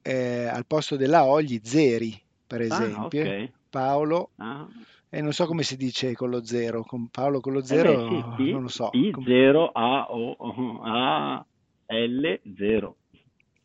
eh, 0.00 0.46
al 0.46 0.64
posto 0.64 0.96
della 0.96 1.24
O 1.26 1.42
gli 1.42 1.60
zeri, 1.62 2.18
per 2.46 2.62
Ah, 2.62 2.64
esempio. 2.64 3.20
ok. 3.20 3.50
Paolo, 3.68 4.30
Ah, 4.36 4.66
e 5.10 5.20
non 5.20 5.32
so 5.32 5.46
come 5.46 5.62
si 5.62 5.76
dice 5.76 6.14
con 6.14 6.30
lo 6.30 6.44
zero, 6.44 6.82
con 6.84 7.08
Paolo 7.08 7.40
con 7.40 7.52
lo 7.52 7.58
eh 7.60 7.64
zero, 7.64 7.92
beh, 7.92 8.34
sì, 8.36 8.44
sì, 8.44 8.50
non 8.52 8.62
lo 8.62 8.68
so. 8.68 8.90
P, 8.90 9.10
Com- 9.10 9.24
0 9.24 9.66
A 9.72 10.06
O 10.10 10.36
A 10.82 11.44
L 11.86 12.40
0. 12.56 12.96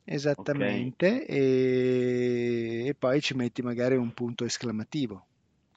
Esattamente, 0.07 1.25
e, 1.25 2.85
e 2.87 2.93
poi 2.95 3.21
ci 3.21 3.33
metti 3.35 3.61
magari 3.63 3.95
un 3.95 4.11
punto 4.13 4.45
esclamativo, 4.45 5.25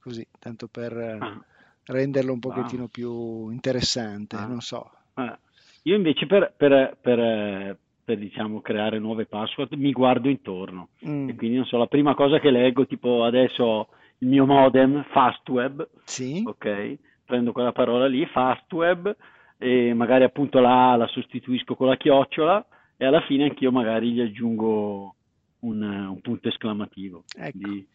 così, 0.01 0.27
tanto 0.39 0.69
per 0.69 0.93
eh, 0.97 1.17
Ah, 1.19 1.43
renderlo 1.87 2.33
un 2.35 2.39
pochettino 2.39 2.89
più 2.89 3.49
interessante, 3.51 4.37
Ah. 4.37 4.47
non 4.47 4.61
so. 4.61 4.91
Eh, 5.15 5.39
Io 5.85 5.97
invece 5.97 6.27
per, 6.27 6.53
per- 6.57 6.99
per, 7.01 7.19
eh, 7.19 7.79
per 8.05 8.19
diciamo 8.19 8.61
creare 8.61 8.99
nuove 8.99 9.25
password, 9.25 9.73
mi 9.75 9.93
guardo 9.93 10.29
intorno 10.29 10.91
Mm. 11.07 11.29
e 11.31 11.35
quindi 11.35 11.57
non 11.57 11.65
so, 11.65 11.79
la 11.79 11.87
prima 11.87 12.15
cosa 12.15 12.39
che 12.39 12.51
leggo, 12.51 12.87
tipo 12.87 13.25
adesso 13.25 13.89
il 14.19 14.29
mio 14.29 14.47
modem 14.47 15.05
Fastweb, 15.11 15.89
Sì? 16.05 16.43
ok? 16.47 16.97
Prendo 17.25 17.53
quella 17.53 17.73
parola 17.73 18.07
lì, 18.07 18.25
Fastweb, 18.27 19.15
e 19.59 19.93
magari 19.95 20.25
appunto 20.25 20.61
la 20.61 20.93
A 20.93 20.97
la 20.97 21.07
sostituisco 21.09 21.75
con 21.75 21.89
la 21.89 21.97
chiocciola 21.97 22.65
e 22.97 23.05
alla 23.05 23.21
fine 23.23 23.45
anch'io 23.45 23.71
magari 23.71 24.13
gli 24.13 24.21
aggiungo 24.21 25.15
un, 25.61 25.83
un 25.83 26.21
punto 26.21 26.49
esclamativo. 26.49 27.25
Ecco. 27.37 27.59
Quindi, 27.59 27.87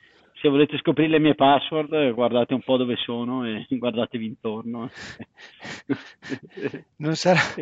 se 0.42 0.50
volete 0.50 0.78
scoprire 0.78 1.10
le 1.10 1.20
mie 1.20 1.36
password, 1.36 1.94
eh, 1.94 2.12
guardate 2.12 2.54
un 2.54 2.62
po' 2.62 2.76
dove 2.78 2.96
sono 2.98 3.46
e 3.46 3.66
guardatevi 3.70 4.26
intorno. 4.26 4.90
Non 6.98 7.16
sarà, 7.16 7.40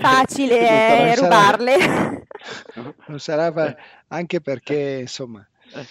Facile 0.00 0.58
non 0.58 0.66
sarà- 0.66 1.06
eh, 1.06 1.14
rubarle. 1.16 1.76
non 3.06 3.18
sarà 3.18 3.52
fa- 3.52 3.76
anche 4.08 4.40
perché, 4.40 4.98
insomma, 5.00 5.46
Eh. 5.74 5.86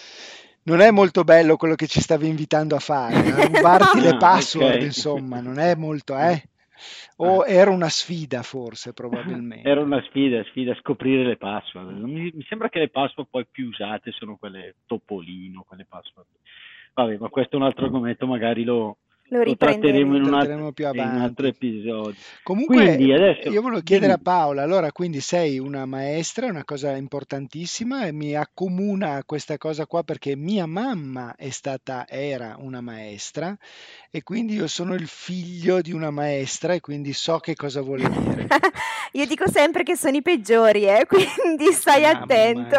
Non 0.69 0.81
è 0.81 0.91
molto 0.91 1.23
bello 1.23 1.57
quello 1.57 1.75
che 1.75 1.87
ci 1.87 1.99
stavi 1.99 2.27
invitando 2.27 2.75
a 2.75 2.79
fare, 2.79 3.15
a 3.15 3.45
rubarti 3.47 4.01
le 4.01 4.09
Ah, 4.09 4.17
password, 4.17 4.75
ok. 4.75 4.85
insomma, 4.85 5.41
non 5.41 5.57
è 5.57 5.75
molto, 5.75 6.17
eh? 6.17 6.43
O 7.17 7.43
era 7.45 7.71
una 7.71 7.89
sfida 7.89 8.43
forse, 8.43 8.93
probabilmente. 8.93 9.67
Era 9.67 9.81
una 9.81 10.01
sfida, 10.03 10.43
sfida 10.45 10.75
scoprire 10.75 11.23
le 11.23 11.37
password. 11.37 11.89
Non 11.97 12.09
Mi, 12.11 12.31
mi 12.33 12.45
sembra 12.47 12.69
che 12.69 12.79
le 12.79 12.89
password 12.89 13.29
poi 13.29 13.45
più 13.49 13.67
usate 13.67 14.11
sono 14.11 14.37
quelle 14.37 14.75
Topolino, 14.85 15.65
quelle 15.67 15.85
password. 15.89 16.27
Vabbè, 16.93 17.17
ma 17.17 17.29
questo 17.29 17.55
è 17.55 17.59
un 17.59 17.65
altro 17.65 17.85
argomento, 17.85 18.27
magari 18.27 18.63
lo, 18.63 18.97
Lo 19.29 19.43
tratteremo 19.43 20.15
in 20.15 20.23
riprenderemo. 20.23 20.65
un, 20.65 20.73
più 20.73 20.85
in 20.91 20.99
altro 20.99 21.47
episodio. 21.47 22.15
Comunque, 22.43 22.75
Quindi 22.75 23.13
adesso 23.13 23.49
io 23.49 23.61
volevo 23.61 23.81
chiedere 23.81 24.13
a 24.13 24.15
dimmi. 24.15 24.23
Paola, 24.23 24.63
allora, 24.63 24.91
quindi 24.91 25.19
sei 25.19 25.59
una 25.59 25.85
maestra, 25.85 26.47
è 26.47 26.49
una 26.49 26.63
cosa 26.63 26.95
importantissima 26.95 28.05
e 28.05 28.11
mi 28.11 28.35
accomuna 28.35 29.21
questa 29.25 29.57
cosa 29.57 29.85
qua 29.85 30.03
perché 30.03 30.35
mia 30.35 30.65
mamma 30.65 31.35
è 31.35 31.49
stata, 31.49 32.07
era 32.07 32.55
una 32.59 32.81
maestra 32.81 33.55
e 34.09 34.23
quindi 34.23 34.55
io 34.55 34.67
sono 34.67 34.95
il 34.95 35.07
figlio 35.07 35.81
di 35.81 35.91
una 35.91 36.09
maestra 36.09 36.73
e 36.73 36.79
quindi 36.79 37.13
so 37.13 37.37
che 37.37 37.55
cosa 37.55 37.81
vuole 37.81 38.09
dire. 38.09 38.47
Io 39.13 39.25
dico 39.25 39.47
sempre 39.49 39.81
che 39.83 39.95
sono 39.95 40.15
i 40.17 40.21
peggiori, 40.21 40.85
eh, 40.85 41.05
quindi 41.09 41.71
stai 41.71 42.03
Mamma 42.03 42.19
attento. 42.19 42.77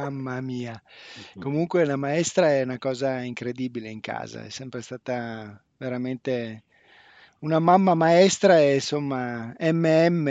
Mamma 0.00 0.40
mia. 0.40 0.82
Comunque 1.38 1.84
la 1.84 1.96
maestra 1.96 2.50
è 2.50 2.62
una 2.62 2.78
cosa 2.78 3.20
incredibile 3.22 3.88
in 3.88 4.00
casa, 4.00 4.44
è 4.44 4.50
sempre 4.50 4.82
stata 4.82 5.62
veramente 5.76 6.62
una 7.40 7.58
mamma 7.58 7.94
maestra 7.94 8.58
e 8.60 8.74
insomma 8.74 9.54
MM, 9.58 10.26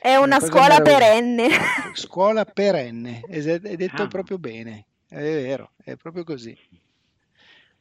È 0.00 0.14
una 0.16 0.36
una 0.36 0.40
scuola 0.40 0.80
perenne. 0.80 1.48
Scuola 1.94 2.44
perenne, 2.44 3.22
hai 3.28 3.76
detto 3.76 4.02
Ah. 4.02 4.08
proprio 4.08 4.38
bene, 4.38 4.86
è 5.08 5.20
vero, 5.20 5.72
è 5.82 5.96
proprio 5.96 6.24
così. 6.24 6.56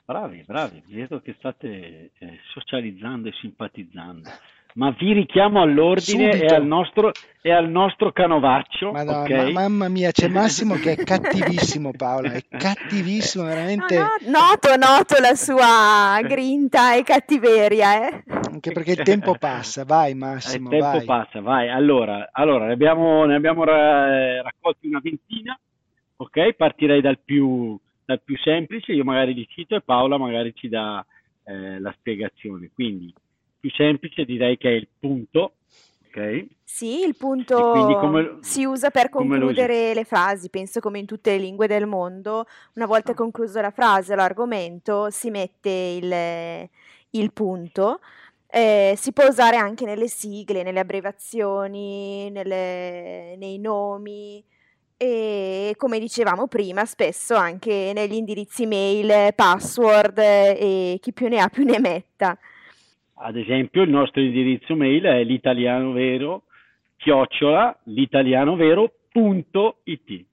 Bravi, 0.05 0.43
bravi, 0.45 0.83
vedo 0.87 1.19
che 1.19 1.33
state 1.39 2.11
eh, 2.19 2.39
socializzando 2.53 3.27
e 3.27 3.33
simpatizzando. 3.41 4.29
Ma 4.75 4.93
vi 4.99 5.13
richiamo 5.13 5.61
all'ordine 5.61 6.31
e 6.31 6.47
al 6.47 6.65
nostro, 6.65 7.11
e 7.41 7.49
al 7.49 7.69
nostro 7.69 8.11
canovaccio, 8.11 8.91
Madonna, 8.91 9.21
ok? 9.21 9.29
ma- 9.29 9.61
mamma 9.61 9.87
mia, 9.87 10.11
c'è 10.11 10.27
Massimo 10.27 10.75
che 10.75 10.91
è 10.91 10.95
cattivissimo 10.97 11.91
Paola, 11.95 12.33
è 12.33 12.41
cattivissimo, 12.45 13.45
No, 13.45 13.49
veramente, 13.51 13.97
no, 13.97 14.07
noto, 14.31 14.75
noto 14.75 15.15
la 15.21 15.33
sua 15.33 16.19
grinta 16.27 16.93
e 16.93 17.03
cattiveria, 17.03 18.09
eh. 18.09 18.23
anche 18.51 18.73
perché 18.73 18.91
il 18.91 19.03
tempo 19.03 19.35
passa, 19.37 19.85
vai 19.85 20.11
Il 20.11 20.17
Massimo, 20.17 20.67
tempo 20.67 20.85
vai. 20.85 21.05
passa, 21.05 21.39
vai. 21.39 21.69
Allora, 21.69 22.27
allora 22.33 22.65
ne 22.65 22.73
abbiamo, 22.73 23.23
ne 23.23 23.35
abbiamo 23.35 23.63
ra- 23.63 24.41
raccolti 24.41 24.87
una 24.87 24.99
ventina, 25.01 25.57
ok? 26.17 26.51
Partirei 26.51 26.99
dal 26.99 27.19
più, 27.23 27.79
dal 28.03 28.21
più 28.21 28.37
semplice, 28.39 28.91
io 28.91 29.05
magari 29.05 29.33
li 29.33 29.47
cito 29.49 29.73
e 29.75 29.81
Paola 29.81 30.17
magari 30.17 30.53
ci 30.53 30.67
dà 30.67 31.05
eh, 31.45 31.79
la 31.79 31.93
spiegazione. 31.97 32.71
Quindi, 32.73 33.13
più 33.65 33.71
semplice 33.71 34.25
direi 34.25 34.57
che 34.57 34.69
è 34.69 34.73
il 34.73 34.87
punto, 34.99 35.53
ok? 36.07 36.45
Sì, 36.63 37.03
il 37.03 37.15
punto 37.15 37.71
come, 37.99 38.37
si 38.41 38.63
usa 38.63 38.91
per 38.91 39.09
concludere 39.09 39.95
le 39.95 40.03
frasi, 40.03 40.49
penso 40.49 40.79
come 40.79 40.99
in 40.99 41.05
tutte 41.07 41.31
le 41.31 41.39
lingue 41.39 41.65
del 41.65 41.87
mondo. 41.87 42.45
Una 42.75 42.85
volta 42.85 43.13
Ah. 43.13 43.15
concluso 43.15 43.59
la 43.61 43.71
frase 43.71 44.13
l'argomento, 44.13 45.09
si 45.09 45.31
mette 45.31 45.69
il, 45.69 46.69
il 47.21 47.33
punto. 47.33 48.01
Eh, 48.47 48.93
si 48.97 49.11
può 49.13 49.25
usare 49.25 49.57
anche 49.57 49.85
nelle 49.85 50.07
sigle, 50.07 50.61
nelle 50.61 50.79
abbreviazioni, 50.79 52.29
nelle- 52.29 53.35
nei 53.37 53.57
nomi 53.57 54.43
e 54.97 55.73
come 55.75 55.99
dicevamo 55.99 56.47
prima, 56.47 56.85
spesso 56.85 57.35
anche 57.35 57.91
negli 57.93 58.13
indirizzi 58.13 58.65
mail, 58.65 59.33
password 59.33 60.17
e 60.19 60.99
chi 61.01 61.11
più 61.11 61.27
ne 61.27 61.39
ha 61.39 61.49
più 61.49 61.63
ne 61.65 61.79
metta. 61.79 62.37
Ad 63.17 63.37
esempio, 63.37 63.83
il 63.83 63.89
nostro 63.89 64.21
indirizzo 64.21 64.75
mail 64.75 65.03
è 65.03 65.23
l'italiano 65.23 65.93
vero, 65.93 66.43
chiocciola, 66.97 67.79
l'italianovero.it, 67.85 70.25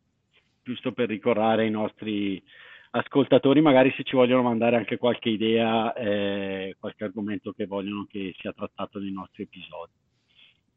giusto 0.63 0.91
per 0.93 1.09
ricordare 1.09 1.63
ai 1.63 1.71
nostri 1.71 2.43
ascoltatori, 2.91 3.61
magari 3.61 3.93
se 3.97 4.03
ci 4.03 4.17
vogliono 4.17 4.43
mandare 4.43 4.75
anche 4.77 4.99
qualche 4.99 5.29
idea, 5.29 5.95
eh, 5.95 6.75
qualche 6.79 7.05
argomento 7.05 7.53
che 7.53 7.67
vogliono 7.67 8.07
che 8.11 8.35
sia 8.39 8.53
trattato 8.53 8.99
nei 8.99 9.13
nostri 9.13 9.45
episodi. 9.45 9.93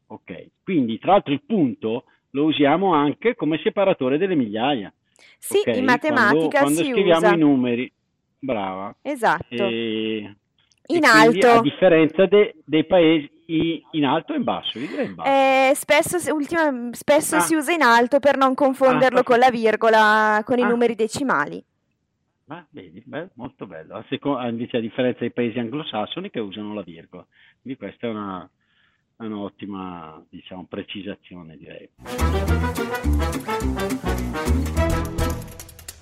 Ok, 0.08 0.50
quindi 0.62 0.98
tra 0.98 1.12
l'altro 1.12 1.32
il 1.32 1.42
punto 1.44 2.04
lo 2.30 2.44
usiamo 2.44 2.94
anche 2.94 3.34
come 3.34 3.58
separatore 3.62 4.18
delle 4.18 4.36
migliaia. 4.36 4.92
Sì, 5.38 5.58
ok? 5.58 5.76
in 5.76 5.84
matematica 5.84 6.32
quando, 6.32 6.48
quando 6.48 6.82
si 6.82 6.90
scriviamo 6.90 7.26
usa. 7.26 7.34
i 7.34 7.38
numeri, 7.38 7.92
brava. 8.38 8.94
Esatto. 9.02 9.54
E, 9.54 10.36
In 10.88 11.04
e 11.04 11.08
quindi, 11.10 11.44
a 11.44 11.50
alto. 11.50 11.62
differenza 11.62 12.26
de- 12.26 12.54
dei 12.64 12.84
paesi 12.86 13.30
i- 13.46 13.82
in 13.92 14.04
alto 14.04 14.32
e 14.32 14.36
in 14.36 14.44
basso, 14.44 14.78
in 14.78 15.14
basso. 15.14 15.28
Eh, 15.30 15.72
spesso, 15.74 16.18
si- 16.18 16.30
ultima- 16.30 16.88
spesso 16.92 17.36
Ah. 17.36 17.40
si 17.40 17.54
usa 17.54 17.72
in 17.72 17.82
alto 17.82 18.18
per 18.20 18.36
non 18.36 18.54
confonderlo 18.54 19.20
Ah, 19.20 19.22
con 19.24 19.38
la 19.38 19.50
virgola, 19.50 20.42
con 20.44 20.58
i 20.58 20.62
Ah. 20.62 20.68
numeri 20.68 20.94
decimali. 20.94 21.62
Ma 22.46 22.64
vedi, 22.70 23.02
beh, 23.04 23.30
molto 23.34 23.66
bello. 23.66 23.96
A 23.96 24.04
seco- 24.08 24.38
invece 24.40 24.76
a 24.76 24.80
differenza 24.80 25.18
dei 25.20 25.32
paesi 25.32 25.58
anglosassoni 25.58 26.30
che 26.30 26.38
usano 26.40 26.74
la 26.74 26.82
virgola. 26.82 27.26
Quindi 27.60 27.78
questa 27.78 28.06
è 28.06 28.10
una, 28.10 28.48
un'ottima, 29.16 30.24
diciamo, 30.28 30.66
precisazione, 30.68 31.56
direi. 31.56 31.88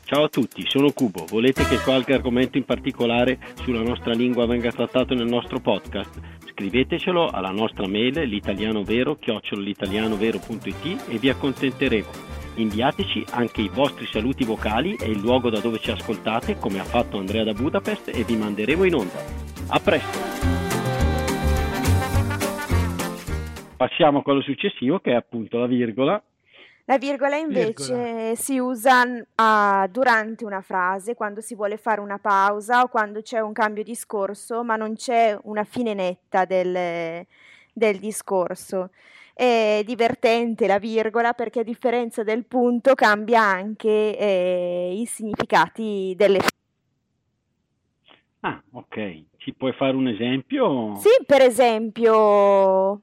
Ciao 0.06 0.24
a 0.24 0.28
tutti, 0.28 0.62
sono 0.66 0.92
Cubo. 0.92 1.24
Volete 1.24 1.64
che 1.64 1.78
qualche 1.78 2.12
argomento 2.12 2.58
in 2.58 2.66
particolare 2.66 3.38
sulla 3.62 3.80
nostra 3.80 4.12
lingua 4.12 4.44
venga 4.44 4.70
trattato 4.70 5.14
nel 5.14 5.26
nostro 5.26 5.60
podcast? 5.60 6.20
Scrivetecelo 6.44 7.30
alla 7.30 7.48
nostra 7.48 7.88
mail 7.88 8.20
l'italianovero-l'italianovero.it 8.20 11.06
e 11.08 11.16
vi 11.16 11.30
accontenteremo. 11.30 12.10
Inviateci 12.56 13.24
anche 13.30 13.62
i 13.62 13.70
vostri 13.72 14.04
saluti 14.04 14.44
vocali 14.44 14.94
e 14.96 15.06
il 15.06 15.20
luogo 15.20 15.48
da 15.48 15.60
dove 15.60 15.78
ci 15.78 15.90
ascoltate, 15.90 16.58
come 16.58 16.80
ha 16.80 16.84
fatto 16.84 17.16
Andrea 17.16 17.44
da 17.44 17.54
Budapest, 17.54 18.10
e 18.14 18.24
vi 18.24 18.36
manderemo 18.36 18.84
in 18.84 18.96
onda. 18.96 19.24
A 19.68 19.80
presto! 19.80 20.18
Passiamo 23.78 24.18
a 24.18 24.22
quello 24.22 24.42
successivo, 24.42 25.00
che 25.00 25.12
è 25.12 25.14
appunto 25.14 25.56
la 25.56 25.66
virgola. 25.66 26.22
La 26.86 26.98
virgola 26.98 27.36
invece 27.36 27.94
Virgola. 27.94 28.34
si 28.34 28.58
usa 28.58 29.04
a- 29.36 29.88
durante 29.90 30.44
una 30.44 30.60
frase, 30.60 31.14
quando 31.14 31.40
si 31.40 31.54
vuole 31.54 31.78
fare 31.78 32.00
una 32.00 32.18
pausa 32.18 32.82
o 32.82 32.88
quando 32.88 33.22
c'è 33.22 33.40
un 33.40 33.52
cambio 33.54 33.82
di 33.82 33.90
discorso, 33.90 34.62
ma 34.62 34.76
non 34.76 34.94
c'è 34.94 35.38
una 35.44 35.64
fine 35.64 35.94
netta 35.94 36.44
del, 36.44 37.24
del 37.72 37.98
discorso. 37.98 38.90
È 39.32 39.82
divertente 39.84 40.66
la 40.66 40.78
virgola 40.78 41.32
perché 41.32 41.60
a 41.60 41.64
differenza 41.64 42.22
del 42.22 42.44
punto 42.44 42.94
cambia 42.94 43.40
anche 43.40 44.16
eh, 44.18 44.94
i 44.94 45.06
significati 45.06 46.14
delle 46.16 46.40
Ah, 48.40 48.62
ok. 48.72 49.22
Ci 49.38 49.54
puoi 49.54 49.72
fare 49.72 49.96
un 49.96 50.06
esempio? 50.06 50.94
Sì, 50.96 51.08
per 51.24 51.40
esempio, 51.40 53.00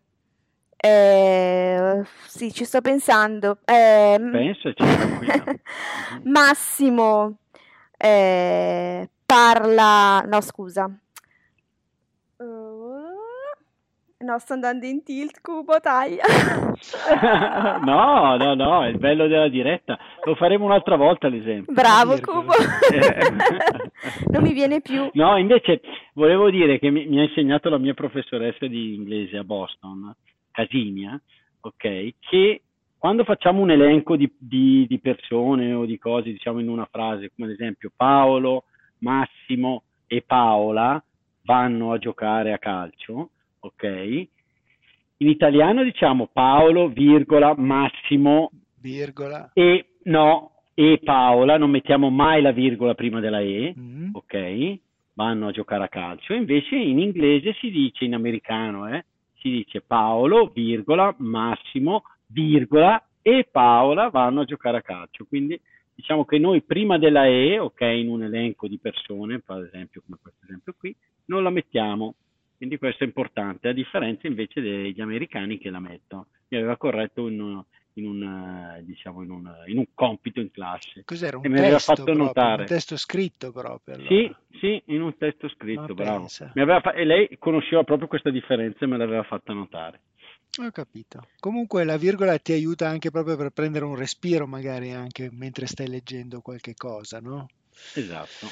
eh, 0.83 2.03
sì, 2.25 2.51
ci 2.51 2.65
sto 2.65 2.81
pensando. 2.81 3.59
Ehm, 3.65 4.31
Pensaci. 4.31 4.83
Massimo 6.25 7.37
eh, 7.97 9.07
parla, 9.23 10.21
no, 10.21 10.41
scusa. 10.41 10.89
Uh, 12.37 14.25
no, 14.25 14.39
sto 14.39 14.53
andando 14.53 14.87
in 14.87 15.03
tilt, 15.03 15.39
cubo, 15.41 15.79
taglia. 15.79 16.23
No, 17.83 18.35
no, 18.37 18.55
no, 18.55 18.83
è 18.83 18.87
il 18.87 18.97
bello 18.97 19.27
della 19.27 19.49
diretta. 19.49 19.99
Lo 20.23 20.33
faremo 20.33 20.65
un'altra 20.65 20.95
volta 20.95 21.27
l'esempio. 21.27 21.71
Bravo, 21.71 22.19
cubo. 22.19 22.53
Non 24.31 24.41
mi 24.41 24.51
viene 24.51 24.81
più. 24.81 25.07
No, 25.13 25.37
invece 25.37 25.81
volevo 26.13 26.49
dire 26.49 26.79
che 26.79 26.89
mi, 26.89 27.05
mi 27.05 27.19
ha 27.19 27.23
insegnato 27.23 27.69
la 27.69 27.77
mia 27.77 27.93
professoressa 27.93 28.65
di 28.65 28.95
inglese 28.95 29.37
a 29.37 29.43
Boston, 29.43 30.15
Casinia, 30.51 31.19
ok, 31.61 32.13
che 32.19 32.61
quando 32.97 33.23
facciamo 33.23 33.61
un 33.61 33.71
elenco 33.71 34.15
di, 34.15 34.31
di, 34.37 34.85
di 34.87 34.99
persone 34.99 35.73
o 35.73 35.85
di 35.85 35.97
cose, 35.97 36.31
diciamo 36.31 36.59
in 36.59 36.69
una 36.69 36.87
frase, 36.89 37.31
come 37.33 37.47
ad 37.47 37.53
esempio 37.53 37.91
Paolo, 37.95 38.65
Massimo 38.99 39.83
e 40.05 40.21
Paola 40.21 41.03
vanno 41.43 41.93
a 41.93 41.97
giocare 41.97 42.53
a 42.53 42.59
calcio, 42.59 43.31
ok? 43.59 44.27
In 45.17 45.29
italiano 45.29 45.83
diciamo 45.83 46.29
Paolo, 46.31 46.89
virgola, 46.89 47.55
Massimo, 47.57 48.51
virgola. 48.79 49.49
e 49.53 49.93
no, 50.03 50.51
e 50.73 50.99
Paola, 51.03 51.57
non 51.57 51.69
mettiamo 51.69 52.09
mai 52.09 52.41
la 52.41 52.51
virgola 52.51 52.93
prima 52.93 53.19
della 53.19 53.39
E, 53.39 53.73
mm-hmm. 53.77 54.09
ok? 54.13 54.79
Vanno 55.13 55.47
a 55.47 55.51
giocare 55.51 55.83
a 55.83 55.89
calcio. 55.89 56.33
Invece 56.33 56.75
in 56.75 56.99
inglese 56.99 57.53
si 57.59 57.69
dice, 57.69 58.05
in 58.05 58.13
americano, 58.13 58.87
eh, 58.87 59.05
si 59.41 59.49
dice 59.49 59.81
Paolo, 59.81 60.51
virgola, 60.53 61.13
Massimo, 61.17 62.03
virgola, 62.27 63.03
e 63.21 63.47
Paola 63.49 64.09
vanno 64.09 64.41
a 64.41 64.45
giocare 64.45 64.77
a 64.77 64.81
calcio. 64.81 65.25
Quindi 65.25 65.59
diciamo 65.93 66.25
che 66.25 66.37
noi 66.37 66.61
prima 66.61 66.97
della 66.97 67.25
E, 67.25 67.59
ok, 67.59 67.81
in 67.81 68.09
un 68.09 68.23
elenco 68.23 68.67
di 68.67 68.77
persone, 68.77 69.39
per 69.39 69.63
esempio 69.63 70.01
come 70.05 70.19
questo 70.21 70.45
esempio 70.45 70.75
qui, 70.77 70.95
non 71.25 71.43
la 71.43 71.49
mettiamo. 71.49 72.15
Quindi 72.57 72.77
questo 72.77 73.03
è 73.03 73.07
importante, 73.07 73.69
a 73.69 73.73
differenza 73.73 74.27
invece 74.27 74.61
degli 74.61 75.01
americani 75.01 75.57
che 75.57 75.71
la 75.71 75.79
mettono. 75.79 76.27
Mi 76.49 76.57
aveva 76.57 76.77
corretto 76.77 77.27
in, 77.27 77.63
in, 77.93 78.05
un, 78.05 78.81
diciamo 78.83 79.21
in, 79.23 79.31
un, 79.31 79.51
in 79.67 79.77
un, 79.77 79.85
compito 79.93 80.39
in 80.39 80.51
classe. 80.51 81.03
Cos'era 81.03 81.37
un 81.37 81.45
e 81.45 81.49
testo? 81.49 81.79
Fatto 81.79 82.03
proprio, 82.03 82.23
notare. 82.25 82.61
Un 82.61 82.67
testo 82.67 82.97
scritto 82.97 83.51
proprio. 83.51 83.95
Allora. 83.95 84.09
Sì, 84.09 84.35
sì, 84.59 84.81
in 84.85 85.01
un 85.01 85.17
testo 85.17 85.49
scritto, 85.49 85.93
bravo. 85.93 86.27
Fa- 86.27 86.93
e 86.93 87.03
lei 87.05 87.37
conosceva 87.39 87.83
proprio 87.83 88.07
questa 88.07 88.29
differenza 88.29 88.85
e 88.85 88.87
me 88.87 88.97
l'aveva 88.97 89.23
fatta 89.23 89.53
notare. 89.53 90.01
Ho 90.61 90.69
capito. 90.71 91.27
Comunque 91.39 91.85
la 91.85 91.97
virgola 91.97 92.37
ti 92.37 92.51
aiuta 92.51 92.87
anche 92.87 93.09
proprio 93.09 93.37
per 93.37 93.51
prendere 93.51 93.85
un 93.85 93.95
respiro, 93.95 94.45
magari 94.47 94.91
anche 94.91 95.29
mentre 95.31 95.65
stai 95.65 95.87
leggendo 95.87 96.41
qualche 96.41 96.73
cosa, 96.73 97.19
no? 97.19 97.47
Esatto. 97.95 98.47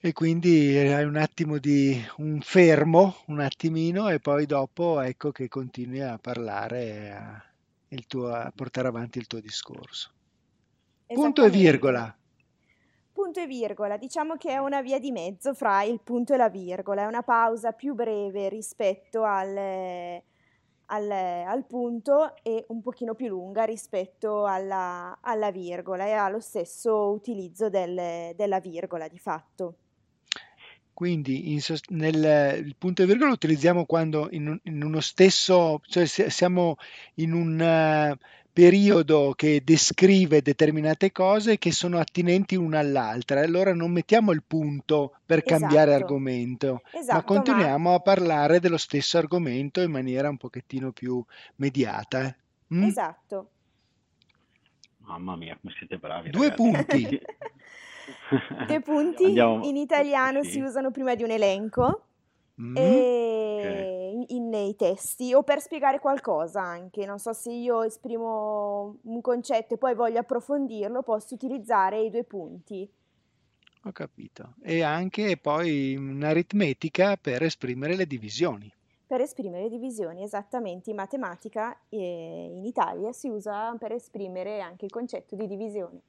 E 0.00 0.12
quindi 0.12 0.76
hai 0.76 1.04
un 1.04 1.16
attimo 1.16 1.58
di 1.58 2.00
un 2.18 2.40
fermo, 2.40 3.22
un 3.26 3.40
attimino, 3.40 4.08
e 4.08 4.18
poi 4.20 4.46
dopo 4.46 5.00
ecco 5.00 5.30
che 5.30 5.48
continui 5.48 6.00
a 6.00 6.18
parlare, 6.18 7.10
a, 7.10 7.51
il 7.92 8.06
tuo, 8.06 8.28
a 8.28 8.52
portare 8.54 8.88
avanti 8.88 9.18
il 9.18 9.26
tuo 9.26 9.40
discorso. 9.40 10.10
Punto 11.06 11.44
e 11.44 11.50
virgola. 11.50 12.14
Punto 13.12 13.40
e 13.40 13.46
virgola, 13.46 13.98
diciamo 13.98 14.36
che 14.36 14.50
è 14.50 14.58
una 14.58 14.80
via 14.80 14.98
di 14.98 15.12
mezzo 15.12 15.54
fra 15.54 15.82
il 15.82 16.00
punto 16.02 16.32
e 16.32 16.36
la 16.38 16.48
virgola, 16.48 17.02
è 17.02 17.06
una 17.06 17.22
pausa 17.22 17.72
più 17.72 17.94
breve 17.94 18.48
rispetto 18.48 19.22
al 19.22 20.20
al, 20.86 21.10
al, 21.10 21.64
punto 21.64 22.34
e 22.42 22.64
un 22.68 22.82
pochino 22.82 23.14
più 23.14 23.28
lunga 23.28 23.64
rispetto 23.64 24.44
alla, 24.44 25.18
alla 25.22 25.50
virgola 25.50 26.04
e 26.04 26.12
ha 26.12 26.28
lo 26.28 26.40
stesso 26.40 27.10
utilizzo 27.12 27.70
del, 27.70 28.34
della 28.34 28.60
virgola 28.60 29.08
di 29.08 29.18
fatto. 29.18 29.76
Quindi 30.92 31.52
in, 31.52 31.60
nel, 31.88 32.64
il 32.64 32.74
punto 32.76 33.02
e 33.02 33.06
virgola 33.06 33.28
lo 33.28 33.34
utilizziamo 33.34 33.86
quando 33.86 34.28
in, 34.30 34.58
in 34.62 34.82
uno 34.82 35.00
stesso, 35.00 35.80
cioè 35.86 36.06
siamo 36.06 36.76
in 37.14 37.32
un 37.32 38.16
periodo 38.52 39.32
che 39.34 39.62
descrive 39.64 40.42
determinate 40.42 41.10
cose 41.10 41.56
che 41.56 41.72
sono 41.72 41.98
attinenti 41.98 42.54
una 42.54 42.80
all'altra. 42.80 43.40
Allora 43.40 43.72
non 43.72 43.90
mettiamo 43.90 44.32
il 44.32 44.42
punto 44.46 45.16
per 45.24 45.38
esatto. 45.38 45.60
cambiare 45.60 45.94
argomento, 45.94 46.82
esatto, 46.92 47.16
ma 47.16 47.22
continuiamo 47.22 47.88
ma... 47.88 47.94
a 47.94 48.00
parlare 48.00 48.60
dello 48.60 48.76
stesso 48.76 49.16
argomento 49.16 49.80
in 49.80 49.90
maniera 49.90 50.28
un 50.28 50.36
pochettino 50.36 50.92
più 50.92 51.24
mediata. 51.56 52.26
Eh. 52.26 52.36
Mm? 52.74 52.82
Esatto. 52.84 53.50
Mamma 54.98 55.36
mia, 55.36 55.58
come 55.60 55.74
siete 55.76 55.96
bravi. 55.96 56.30
Due 56.30 56.48
ragazzi. 56.50 56.62
punti. 56.62 57.20
Due 58.66 58.80
punti 58.80 59.24
Andiamo... 59.24 59.64
in 59.64 59.76
italiano 59.76 60.42
sì. 60.42 60.50
si 60.50 60.60
usano 60.60 60.90
prima 60.90 61.14
di 61.14 61.22
un 61.22 61.30
elenco 61.30 62.04
Mm. 62.60 62.76
E 62.76 64.12
okay. 64.18 64.36
in, 64.36 64.48
nei 64.48 64.76
testi 64.76 65.32
o 65.32 65.42
per 65.42 65.60
spiegare 65.60 65.98
qualcosa 65.98 66.60
anche, 66.60 67.06
non 67.06 67.18
so 67.18 67.32
se 67.32 67.50
io 67.50 67.82
esprimo 67.82 68.98
un 69.02 69.20
concetto 69.20 69.74
e 69.74 69.78
poi 69.78 69.94
voglio 69.94 70.20
approfondirlo, 70.20 71.02
posso 71.02 71.34
utilizzare 71.34 72.02
i 72.02 72.10
due 72.10 72.24
punti. 72.24 72.88
Ho 73.84 73.92
capito. 73.92 74.54
E 74.62 74.82
anche 74.82 75.36
poi 75.38 75.96
un'aritmetica 75.96 77.16
per 77.16 77.42
esprimere 77.42 77.96
le 77.96 78.06
divisioni. 78.06 78.72
Per 79.04 79.20
esprimere 79.20 79.64
le 79.64 79.68
divisioni, 79.68 80.22
esattamente. 80.22 80.90
In 80.90 80.96
matematica 80.96 81.76
eh, 81.88 82.52
in 82.54 82.64
Italia 82.64 83.12
si 83.12 83.28
usa 83.28 83.74
per 83.78 83.92
esprimere 83.92 84.60
anche 84.60 84.84
il 84.84 84.90
concetto 84.92 85.34
di 85.34 85.48
divisione. 85.48 86.00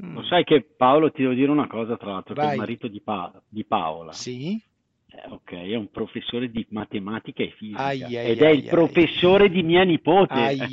Mm. 0.00 0.14
Lo 0.14 0.22
sai 0.22 0.44
che 0.44 0.62
Paolo, 0.62 1.10
ti 1.10 1.22
devo 1.22 1.34
dire 1.34 1.50
una 1.50 1.66
cosa, 1.66 1.96
tra 1.96 2.12
l'altro, 2.12 2.34
Vai. 2.34 2.46
che 2.46 2.52
il 2.52 2.58
marito 2.58 2.88
di, 2.88 3.00
pa- 3.00 3.32
di 3.48 3.64
Paola 3.64 4.12
sì? 4.12 4.60
Eh, 5.10 5.22
ok, 5.30 5.52
è 5.52 5.74
un 5.74 5.90
professore 5.90 6.50
di 6.50 6.66
matematica 6.68 7.42
e 7.42 7.54
fisica 7.56 7.82
ai, 7.82 8.02
ai, 8.02 8.30
ed 8.30 8.42
è 8.42 8.50
il 8.50 8.64
professore 8.64 9.48
di 9.48 9.62
mia 9.62 9.82
nipote. 9.82 10.68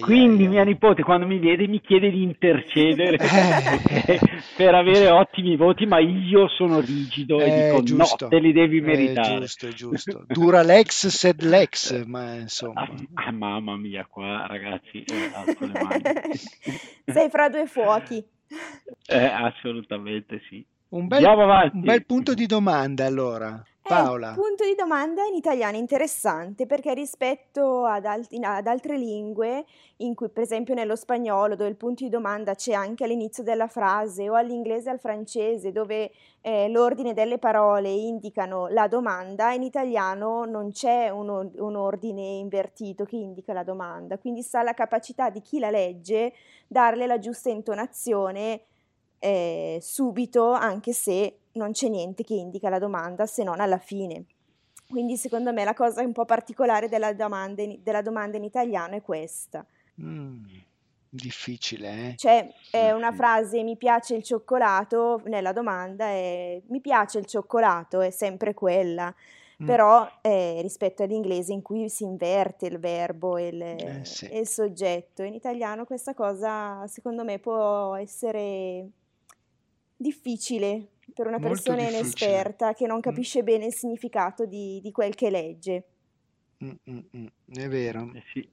Quindi 0.00 0.48
mia 0.48 0.64
nipote 0.64 1.02
quando 1.02 1.26
mi 1.26 1.38
vede 1.38 1.66
mi 1.66 1.80
chiede 1.80 2.10
di 2.10 2.22
intercedere 2.22 3.16
eh. 4.04 4.20
per 4.54 4.74
avere 4.74 5.08
ottimi 5.08 5.56
voti, 5.56 5.86
ma 5.86 5.98
io 5.98 6.46
sono 6.48 6.80
rigido 6.80 7.40
e 7.40 7.68
dico 7.68 7.82
giusto. 7.82 8.24
no, 8.24 8.28
te 8.28 8.38
li 8.38 8.52
devi 8.52 8.82
meritare. 8.82 9.36
È 9.36 9.40
giusto, 9.40 9.66
è 9.66 9.72
giusto. 9.72 10.24
Dura 10.26 10.62
l'ex 10.62 11.06
sed 11.06 11.40
l'ex, 11.40 12.04
ma 12.04 12.34
insomma. 12.34 12.82
Ah, 12.82 12.92
ah, 13.14 13.32
mamma 13.32 13.78
mia, 13.78 14.04
qua 14.04 14.46
ragazzi, 14.46 15.02
eh, 15.04 15.30
alzo 15.32 15.56
le 15.58 15.72
mani. 15.72 16.02
Sei 17.06 17.30
fra 17.30 17.48
due 17.48 17.64
fuochi. 17.66 18.22
Eh, 19.06 19.24
assolutamente 19.24 20.40
sì. 20.48 20.64
Un 20.90 21.06
bel, 21.06 21.24
un 21.24 21.80
bel 21.80 22.04
punto 22.04 22.34
di 22.34 22.46
domanda 22.46 23.06
allora. 23.06 23.62
Paola. 23.90 24.30
Eh, 24.32 24.34
punto 24.34 24.64
di 24.64 24.74
domanda 24.74 25.24
in 25.24 25.34
italiano 25.34 25.76
interessante 25.76 26.66
perché 26.66 26.94
rispetto 26.94 27.84
ad, 27.84 28.04
alt- 28.04 28.32
ad, 28.40 28.66
altre 28.66 28.96
lingue, 28.96 29.64
in 29.98 30.14
cui 30.14 30.28
per 30.28 30.44
esempio 30.44 30.74
nello 30.74 30.96
spagnolo, 30.96 31.56
dove 31.56 31.68
il 31.68 31.76
punto 31.76 32.04
di 32.04 32.10
domanda 32.10 32.54
c'è 32.54 32.72
anche 32.72 33.04
all'inizio 33.04 33.42
della 33.42 33.66
frase, 33.66 34.28
o 34.30 34.34
all'inglese 34.34 34.88
e 34.88 34.92
al 34.92 35.00
francese, 35.00 35.72
dove 35.72 36.10
eh, 36.40 36.68
l'ordine 36.68 37.12
delle 37.12 37.38
parole 37.38 37.90
indicano 37.90 38.68
la 38.68 38.86
domanda, 38.88 39.52
in 39.52 39.62
italiano 39.62 40.44
non 40.44 40.70
c'è 40.70 41.08
un, 41.08 41.50
un 41.56 41.76
ordine 41.76 42.22
invertito 42.22 43.04
che 43.04 43.16
indica 43.16 43.52
la 43.52 43.64
domanda, 43.64 44.18
quindi 44.18 44.42
sta 44.42 44.62
la 44.62 44.74
capacità 44.74 45.30
di 45.30 45.40
chi 45.42 45.58
la 45.58 45.70
legge 45.70 46.32
darle 46.66 47.06
la 47.06 47.18
giusta 47.18 47.50
intonazione 47.50 48.62
eh, 49.18 49.78
subito, 49.82 50.52
anche 50.52 50.92
se 50.92 51.39
non 51.52 51.72
c'è 51.72 51.88
niente 51.88 52.22
che 52.22 52.34
indica 52.34 52.68
la 52.68 52.78
domanda 52.78 53.26
se 53.26 53.42
non 53.42 53.60
alla 53.60 53.78
fine. 53.78 54.24
Quindi 54.88 55.16
secondo 55.16 55.52
me 55.52 55.64
la 55.64 55.74
cosa 55.74 56.02
un 56.02 56.12
po' 56.12 56.24
particolare 56.24 56.88
della 56.88 57.12
domanda 57.12 57.62
in, 57.62 57.78
della 57.82 58.02
domanda 58.02 58.36
in 58.36 58.44
italiano 58.44 58.96
è 58.96 59.02
questa. 59.02 59.64
Mm, 60.00 60.44
difficile, 61.08 62.08
eh? 62.08 62.16
Cioè, 62.16 62.52
è 62.70 62.90
una 62.90 63.12
frase 63.12 63.62
mi 63.62 63.76
piace 63.76 64.16
il 64.16 64.24
cioccolato, 64.24 65.22
nella 65.26 65.52
domanda 65.52 66.06
è 66.06 66.60
mi 66.68 66.80
piace 66.80 67.18
il 67.18 67.26
cioccolato, 67.26 68.00
è 68.00 68.10
sempre 68.10 68.52
quella. 68.52 69.14
Mm. 69.62 69.66
Però 69.66 70.10
eh, 70.22 70.58
rispetto 70.62 71.02
all'inglese 71.02 71.52
in 71.52 71.60
cui 71.62 71.88
si 71.90 72.02
inverte 72.02 72.66
il 72.66 72.78
verbo 72.78 73.36
e 73.36 73.48
il, 73.48 73.62
eh, 73.62 74.00
sì. 74.04 74.26
e 74.26 74.40
il 74.40 74.48
soggetto, 74.48 75.22
in 75.22 75.34
italiano 75.34 75.84
questa 75.84 76.14
cosa 76.14 76.86
secondo 76.86 77.24
me 77.24 77.38
può 77.38 77.94
essere 77.94 78.88
difficile 79.96 80.86
per 81.14 81.26
una 81.26 81.38
persona 81.38 81.82
inesperta 81.82 82.74
che 82.74 82.86
non 82.86 82.98
mm. 82.98 83.02
capisce 83.02 83.42
mm. 83.42 83.44
bene 83.44 83.66
il 83.66 83.74
significato 83.74 84.46
di, 84.46 84.80
di 84.82 84.90
quel 84.92 85.14
che 85.14 85.30
legge. 85.30 85.84
Mm, 86.64 86.70
mm, 86.90 86.98
mm. 87.16 87.26
È 87.52 87.68
vero. 87.68 88.10
Eh 88.14 88.22
sì. 88.32 88.48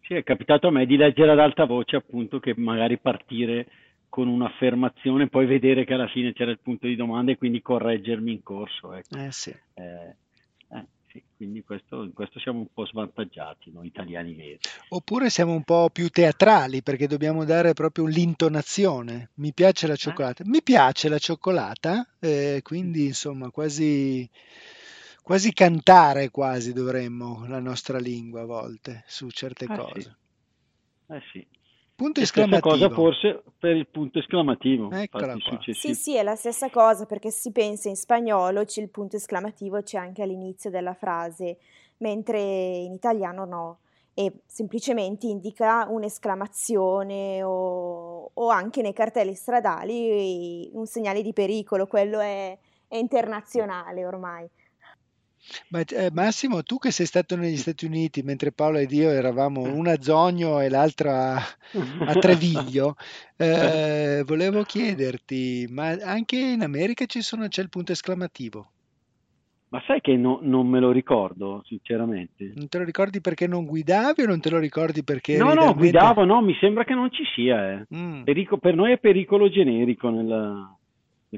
sì, 0.00 0.14
è 0.14 0.22
capitato 0.22 0.68
a 0.68 0.70
me 0.70 0.86
di 0.86 0.96
leggere 0.96 1.32
ad 1.32 1.38
alta 1.38 1.64
voce 1.64 1.96
appunto 1.96 2.40
che 2.40 2.54
magari 2.56 2.98
partire 2.98 3.66
con 4.08 4.28
un'affermazione, 4.28 5.28
poi 5.28 5.46
vedere 5.46 5.84
che 5.84 5.94
alla 5.94 6.08
fine 6.08 6.34
c'era 6.34 6.50
il 6.50 6.58
punto 6.60 6.86
di 6.86 6.96
domanda 6.96 7.32
e 7.32 7.38
quindi 7.38 7.62
correggermi 7.62 8.32
in 8.32 8.42
corso. 8.42 8.92
Ecco. 8.92 9.16
Eh 9.16 9.32
sì. 9.32 9.50
Eh, 9.74 10.16
sì, 11.12 11.22
quindi 11.36 11.62
questo, 11.62 12.02
in 12.04 12.14
questo 12.14 12.38
siamo 12.40 12.60
un 12.60 12.72
po' 12.72 12.86
svantaggiati 12.86 13.70
noi 13.70 13.88
italiani 13.88 14.34
veri. 14.34 14.58
Oppure 14.88 15.28
siamo 15.28 15.52
un 15.52 15.62
po' 15.62 15.90
più 15.92 16.08
teatrali 16.08 16.82
perché 16.82 17.06
dobbiamo 17.06 17.44
dare 17.44 17.74
proprio 17.74 18.06
l'intonazione. 18.06 19.30
Mi 19.34 19.52
piace 19.52 19.86
la 19.86 19.92
eh? 19.92 19.98
cioccolata. 19.98 20.42
Eh? 20.42 20.48
Mi 20.48 20.62
piace 20.62 21.10
la 21.10 21.18
cioccolata, 21.18 22.08
eh, 22.18 22.60
quindi 22.62 23.04
insomma 23.04 23.50
quasi, 23.50 24.28
quasi 25.22 25.52
cantare 25.52 26.30
quasi 26.30 26.72
dovremmo 26.72 27.44
la 27.46 27.60
nostra 27.60 27.98
lingua 27.98 28.40
a 28.40 28.46
volte 28.46 29.04
su 29.06 29.28
certe 29.28 29.66
eh 29.66 29.76
cose. 29.76 30.00
Sì. 30.00 31.14
Eh 31.14 31.22
sì. 31.30 31.46
Punto 31.94 32.20
esclamativo. 32.20 32.70
cosa 32.70 32.90
forse 32.90 33.42
per 33.58 33.76
il 33.76 33.86
punto 33.86 34.18
esclamativo. 34.18 34.90
Eccola 34.90 35.36
qua. 35.38 35.58
Sì, 35.72 35.94
sì, 35.94 36.16
è 36.16 36.22
la 36.22 36.34
stessa 36.34 36.70
cosa 36.70 37.06
perché 37.06 37.30
si 37.30 37.52
pensa 37.52 37.88
in 37.88 37.96
spagnolo 37.96 38.64
c'è 38.64 38.80
il 38.80 38.88
punto 38.88 39.16
esclamativo 39.16 39.82
c'è 39.82 39.98
anche 39.98 40.22
all'inizio 40.22 40.70
della 40.70 40.94
frase, 40.94 41.58
mentre 41.98 42.40
in 42.40 42.92
italiano 42.92 43.44
no. 43.44 43.78
e 44.14 44.40
semplicemente 44.46 45.26
indica 45.26 45.86
un'esclamazione 45.88 47.42
o, 47.42 48.30
o 48.32 48.48
anche 48.48 48.82
nei 48.82 48.92
cartelli 48.92 49.34
stradali 49.34 50.70
un 50.72 50.86
segnale 50.86 51.22
di 51.22 51.32
pericolo, 51.32 51.86
quello 51.86 52.20
è, 52.20 52.58
è 52.88 52.96
internazionale 52.96 54.04
ormai. 54.04 54.48
Ma, 55.68 55.80
eh, 55.80 56.10
Massimo, 56.12 56.62
tu 56.62 56.78
che 56.78 56.90
sei 56.90 57.06
stato 57.06 57.36
negli 57.36 57.56
Stati 57.56 57.84
Uniti 57.84 58.22
mentre 58.22 58.52
Paolo 58.52 58.78
ed 58.78 58.92
io 58.92 59.10
eravamo 59.10 59.62
una 59.62 59.92
a 59.92 60.00
Zogno 60.00 60.60
e 60.60 60.68
l'altra 60.68 61.36
a, 61.36 62.14
Treviglio, 62.14 62.96
eh, 63.36 64.22
volevo 64.24 64.62
chiederti, 64.62 65.66
ma 65.70 65.88
anche 66.02 66.36
in 66.36 66.62
America 66.62 67.04
ci 67.06 67.22
sono, 67.22 67.48
c'è 67.48 67.62
il 67.62 67.68
punto 67.68 67.92
esclamativo? 67.92 68.70
Ma 69.72 69.82
sai 69.86 70.02
che 70.02 70.14
no- 70.16 70.38
non 70.42 70.68
me 70.68 70.80
lo 70.80 70.90
ricordo, 70.90 71.62
sinceramente. 71.64 72.52
Non 72.54 72.68
te 72.68 72.76
lo 72.76 72.84
ricordi 72.84 73.22
perché 73.22 73.46
non 73.46 73.64
guidavi 73.64 74.20
o 74.20 74.26
non 74.26 74.38
te 74.38 74.50
lo 74.50 74.58
ricordi 74.58 75.02
perché 75.02 75.38
No, 75.38 75.54
no, 75.54 75.74
guidavo, 75.74 76.24
no, 76.26 76.42
mi 76.42 76.54
sembra 76.60 76.84
che 76.84 76.92
non 76.92 77.10
ci 77.10 77.24
sia. 77.34 77.72
eh. 77.72 77.86
Mm. 77.96 78.22
Perico- 78.24 78.58
per 78.58 78.74
noi 78.74 78.92
è 78.92 78.98
pericolo 78.98 79.48
generico 79.48 80.10
nella, 80.10 80.36
nel- 80.46 80.76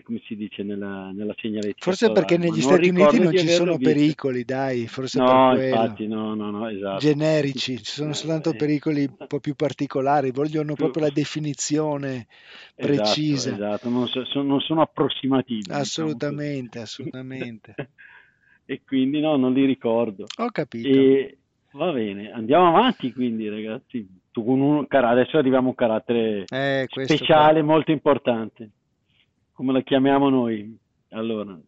come 0.02 0.20
si 0.26 0.35
dice, 0.35 0.62
nella, 0.62 1.11
nella 1.12 1.35
segnaletica 1.38 1.85
Forse 1.85 2.11
perché 2.11 2.37
negli 2.37 2.61
Stati 2.61 2.88
Uniti 2.88 3.18
non 3.20 3.33
ci 3.37 3.48
sono 3.48 3.76
visto. 3.76 3.90
pericoli, 3.92 4.44
dai, 4.44 4.87
forse 4.88 5.18
per 5.20 5.26
No, 5.28 5.50
quello. 5.52 5.74
infatti, 5.74 6.07
no, 6.07 6.35
no, 6.35 6.50
no, 6.50 6.68
esatto. 6.68 6.98
Generici, 6.98 7.76
ci 7.78 7.92
sono 7.92 8.12
soltanto 8.12 8.50
Eh, 8.50 8.57
pericoli 8.57 9.04
un 9.04 9.26
po' 9.26 9.38
più 9.38 9.54
particolari, 9.54 10.33
vogliono 10.33 10.74
più- 10.74 10.85
proprio 10.85 11.04
la 11.04 11.11
definizione 11.11 12.26
Esatto, 12.74 12.92
precisa. 12.92 13.52
esatto, 13.54 13.88
non, 13.88 14.09
so- 14.09 14.42
non 14.42 14.61
sono 14.61 14.80
approssimativi, 14.83 15.61
diciamo. 15.61 15.80
Assolutamente, 15.80 16.78
assolutamente. 16.80 17.74
E 18.64 18.83
quindi 18.85 19.20
no, 19.20 19.37
non 19.37 19.52
li 19.52 19.64
ricordo. 19.64 20.26
Ho 20.38 20.50
capito. 20.50 20.88
E 20.88 21.38
va 21.72 21.92
bene, 21.92 22.33
andiamo 22.33 22.68
avanti 22.68 23.12
quindi, 23.12 23.48
ragazzi. 23.48 24.07
Tu 24.33 24.44
con 24.44 24.61
un 24.61 24.87
adesso 24.88 25.38
arriviamo 25.38 25.66
a 25.66 25.70
un 25.70 25.74
carattere 25.76 26.46
Eh, 26.50 26.87
questo 26.90 27.14
qua. 27.14 27.26
speciale, 27.26 27.62
molto 27.62 27.92
importante. 27.92 28.70
Come 29.54 29.72
la 29.72 29.82
chiamiamo 29.82 30.28
noi? 30.28 30.76
Allora, 31.10 31.58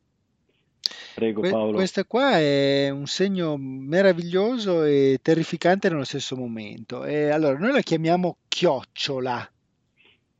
prego 1.15 1.41
Paolo. 1.43 1.73
questo 1.73 2.05
qua 2.05 2.39
è 2.39 2.91
un 2.91 3.07
segno 3.07 3.57
meraviglioso 3.57 4.83
e 4.83 5.19
terrificante 5.23 5.89
nello 5.89 6.05
stesso 6.05 6.37
momento. 6.37 7.05
E 7.05 7.31
allora, 7.31 7.59
noi 7.59 7.73
la 7.73 7.81
chiamiamo 7.81 8.39
chiocciola. 8.49 9.51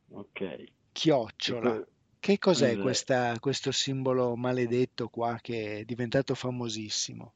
Ok. 0.09 0.63
Chiocciola. 0.91 1.85
Che 2.19 2.37
cos'è 2.39 2.71
cos'è? 2.71 2.81
questa- 2.81 3.39
questo 3.39 3.71
simbolo 3.71 4.35
maledetto 4.35 5.07
qua 5.07 5.37
che 5.41 5.79
è 5.79 5.83
diventato 5.85 6.35
famosissimo? 6.35 7.33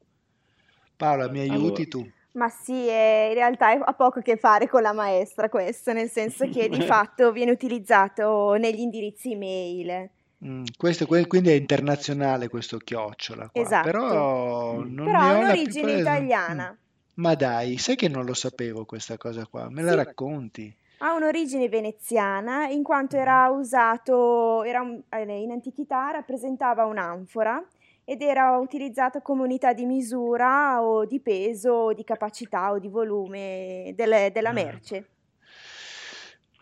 Paola, 0.96 1.28
mi 1.28 1.40
Allora, 1.40 1.54
aiuti 1.54 1.88
tu? 1.88 2.12
Ma 2.32 2.48
sì, 2.48 2.86
è- 2.86 3.26
in 3.28 3.34
realtà 3.34 3.70
ha 3.72 3.92
poco 3.92 4.20
a 4.20 4.22
che 4.22 4.36
fare 4.36 4.66
con 4.68 4.80
la 4.82 4.92
maestra 4.92 5.48
questo, 5.48 5.92
nel 5.92 6.08
senso 6.08 6.48
che 6.48 6.68
di 6.68 6.80
fatto 6.82 7.30
viene 7.32 7.50
utilizzato 7.50 8.54
negli 8.54 8.80
indirizzi 8.80 9.32
email. 9.32 10.08
Mm, 10.44 10.64
questo 10.76 11.06
que- 11.06 11.26
quindi 11.26 11.50
è 11.50 11.54
internazionale 11.54 12.48
questo 12.48 12.78
chiocciola 12.78 13.48
qua, 13.50 13.60
Esatto. 13.62 13.84
però 13.90 14.72
Mm. 14.78 14.94
non 14.94 15.04
Però 15.06 15.20
ne 15.20 15.28
ha 15.28 15.38
un'origine 15.38 15.92
italiana. 15.92 16.70
Mm. 16.72 16.80
Ma 17.14 17.34
dai, 17.34 17.76
sai 17.76 17.94
che 17.96 18.08
non 18.08 18.24
lo 18.24 18.32
sapevo 18.34 18.86
questa 18.86 19.18
cosa 19.18 19.46
qua? 19.46 19.68
Me 19.68 19.82
la 19.82 19.90
Sì, 19.90 19.96
racconti? 19.96 20.76
ha 20.98 21.12
un'origine 21.14 21.68
veneziana 21.68 22.66
in 22.68 22.82
quanto 22.82 23.16
era 23.16 23.48
usato, 23.50 24.62
era 24.62 24.80
un- 24.80 25.02
eh, 25.10 25.42
in 25.42 25.50
antichità 25.50 26.10
rappresentava 26.12 26.84
un'anfora 26.86 27.62
ed 28.04 28.20
era 28.22 28.56
utilizzato 28.58 29.20
come 29.20 29.42
unità 29.42 29.72
di 29.72 29.84
misura 29.86 30.82
o 30.82 31.04
di 31.06 31.20
peso 31.20 31.72
o 31.72 31.92
di 31.92 32.04
capacità 32.04 32.72
o 32.72 32.78
di 32.78 32.88
volume 32.88 33.92
delle- 33.94 34.30
della 34.32 34.50
Ah. 34.50 34.52
merce. 34.54 35.06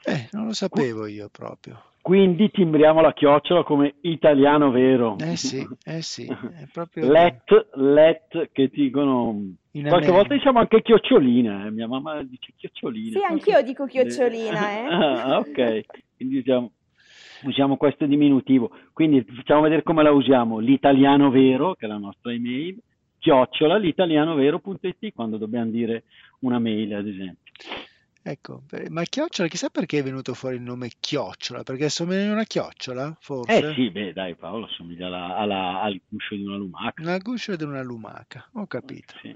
Eh, 0.04 0.28
non 0.32 0.46
lo 0.46 0.52
sapevo 0.52 1.06
io 1.06 1.28
proprio. 1.30 1.82
Quindi 2.02 2.50
timbriamo 2.50 3.02
la 3.02 3.12
chiocciola 3.12 3.62
come 3.62 3.96
italiano 4.00 4.70
vero. 4.70 5.16
Eh 5.20 5.36
sì, 5.36 5.66
eh 5.84 6.00
sì, 6.00 6.24
è 6.26 6.64
proprio 6.72 7.04
Let, 7.12 7.68
let, 7.74 8.48
che 8.52 8.68
dicono... 8.72 9.28
in 9.32 9.82
Qualche 9.82 9.88
America. 10.06 10.12
volta 10.12 10.34
diciamo 10.34 10.58
anche 10.60 10.80
chiocciolina, 10.80 11.66
eh. 11.66 11.70
Mia 11.70 11.86
mamma 11.86 12.22
dice 12.22 12.54
chiocciolina. 12.56 13.18
Sì, 13.18 13.24
anch'io 13.30 13.60
dico 13.62 13.84
chiocciolina, 13.92 14.70
eh. 14.72 14.84
Ah, 14.88 15.38
ok, 15.38 15.84
quindi 16.16 16.38
usiamo, 16.38 16.70
usiamo 17.42 17.76
questo 17.76 18.06
diminutivo. 18.06 18.70
Quindi 18.92 19.22
facciamo 19.24 19.62
vedere 19.62 19.82
come 19.82 20.02
la 20.02 20.10
usiamo. 20.12 20.58
L'italiano 20.58 21.30
vero, 21.30 21.74
che 21.74 21.86
è 21.86 21.88
la 21.88 21.98
nostra 21.98 22.32
email, 22.32 22.78
chiocciola 23.18 23.76
l'italianovero.it 23.76 25.12
quando 25.12 25.36
dobbiamo 25.36 25.70
dire 25.70 26.04
una 26.40 26.58
mail, 26.58 26.94
ad 26.94 27.06
esempio. 27.06 27.52
Ecco, 28.22 28.64
ma 28.90 29.02
chiocciola, 29.02 29.48
chissà 29.48 29.70
perché 29.70 29.98
è 29.98 30.02
venuto 30.02 30.34
fuori 30.34 30.56
il 30.56 30.62
nome 30.62 30.90
chiocciola, 31.00 31.62
perché 31.62 31.86
assomiglia 31.86 32.28
a 32.28 32.32
una 32.32 32.44
chiocciola, 32.44 33.16
forse? 33.18 33.70
Eh 33.70 33.74
sì, 33.74 33.90
beh, 33.90 34.12
dai, 34.12 34.34
Paolo 34.34 34.66
assomiglia 34.66 35.06
alla- 35.06 35.36
alla- 35.36 35.80
al 35.80 35.98
guscio 36.06 36.34
di 36.34 36.44
una 36.44 36.56
lumaca. 36.56 37.00
Una 37.02 37.16
guscio 37.16 37.52
ed 37.52 37.62
una 37.62 37.82
lumaca, 37.82 38.46
ho 38.52 38.66
capito. 38.66 39.14
Sì. 39.22 39.34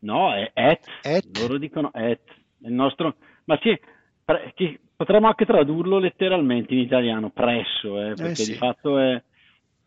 No, 0.00 0.32
è 0.34 0.50
et, 0.54 0.84
Et? 1.02 1.38
loro 1.38 1.58
dicono 1.58 1.92
et. 1.94 2.22
Il 2.58 2.72
nostro, 2.72 3.16
ma 3.44 3.58
sì, 3.60 3.76
pre- 4.24 4.52
chi- 4.54 4.78
potremmo 5.02 5.26
anche 5.26 5.44
tradurlo 5.44 5.98
letteralmente 5.98 6.74
in 6.74 6.80
italiano, 6.80 7.30
presso, 7.30 8.00
eh, 8.00 8.14
perché 8.14 8.44
sì. 8.44 8.52
di 8.52 8.56
fatto 8.56 8.98
è, 8.98 9.20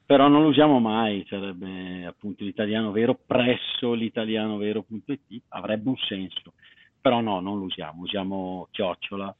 però 0.06 0.28
non 0.28 0.42
lo 0.42 0.50
usiamo 0.50 0.80
mai, 0.80 1.26
sarebbe 1.30 2.06
appunto 2.06 2.44
l'italiano 2.44 2.92
vero 2.92 3.18
presso 3.26 3.94
l'italiano 3.94 4.58
vero.it, 4.58 5.44
avrebbe 5.50 5.88
un 5.88 5.98
senso, 5.98 6.54
però 7.00 7.22
no, 7.22 7.40
non 7.40 7.60
lo 7.60 7.64
usiamo, 7.64 8.02
usiamo 8.02 8.68
chiocciola, 8.72 9.34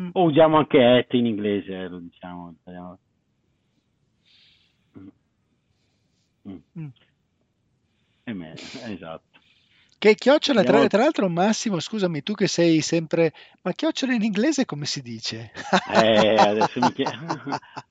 Mm. 0.00 0.08
o 0.14 0.24
usiamo 0.24 0.56
anche 0.56 0.96
et 0.98 1.12
in 1.12 1.26
inglese, 1.26 1.72
eh, 1.72 1.86
lo 1.86 2.00
diciamo 2.00 2.48
in 2.48 2.54
italiano. 2.60 2.98
Mm. 4.98 5.08
Mm. 6.48 6.56
Mm. 6.80 6.88
E 8.24 8.32
me- 8.32 8.54
esatto. 8.88 9.33
Che 10.04 10.16
chiocciola, 10.16 10.62
tra, 10.64 10.86
tra 10.86 10.98
l'altro 10.98 11.30
Massimo, 11.30 11.80
scusami, 11.80 12.22
tu 12.22 12.34
che 12.34 12.46
sei 12.46 12.82
sempre... 12.82 13.32
Ma 13.62 13.72
chiocciola 13.72 14.12
in 14.12 14.22
inglese 14.22 14.66
come 14.66 14.84
si 14.84 15.00
dice? 15.00 15.50
Eh, 15.94 16.36
adesso 16.36 16.78
mi 16.78 16.92
chiedi. 16.92 17.10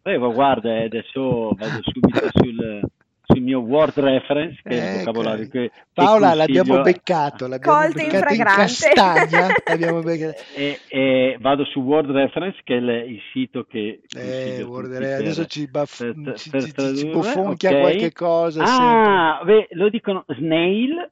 Eh, 0.03 0.17
ma 0.19 0.27
guarda, 0.27 0.69
eh, 0.75 0.83
adesso 0.83 1.55
vado 1.57 1.79
subito 1.81 2.29
sul, 2.33 2.81
sul 3.25 3.41
mio 3.41 3.61
word 3.61 3.97
reference, 3.97 4.61
che 4.61 4.69
è 4.69 4.73
il 4.73 4.83
Ecco. 4.83 4.97
vocabolario 4.99 5.47
che, 5.47 5.71
che 5.71 5.85
Paola, 5.91 6.35
l'abbiamo 6.35 6.75
consiglio. 6.75 6.81
beccato, 6.83 7.47
l'abbiamo 7.47 7.77
Colto 7.79 7.97
in 7.97 8.05
beccato 8.11 8.33
in 8.33 8.45
fragrante. 8.45 8.61
castagna, 8.61 9.47
l'abbiamo 9.65 10.01
beccato. 10.03 10.41
E, 10.55 10.79
e 10.89 11.37
vado 11.39 11.65
su 11.65 11.79
Word 11.79 12.11
Reference, 12.11 12.59
che 12.63 12.75
è 12.75 12.77
il, 12.77 12.89
il 13.13 13.21
sito 13.31 13.63
che 13.63 14.01
Eh, 14.15 14.63
guarda, 14.63 14.97
tutti 14.99 15.03
adesso 15.13 15.41
per, 15.41 15.49
ci, 15.49 15.67
baff- 15.67 15.97
per- 16.21 16.37
ci, 16.37 16.49
per 16.51 16.61
ci- 16.61 16.67
ci 16.67 16.73
tradurre. 16.73 17.09
bofonchia 17.09 17.69
ok. 17.71 17.79
qualche 17.79 18.11
cosa. 18.13 18.63
Ah, 18.63 19.41
beh, 19.43 19.69
lo 19.71 19.89
dicono 19.89 20.25
snail, 20.27 21.11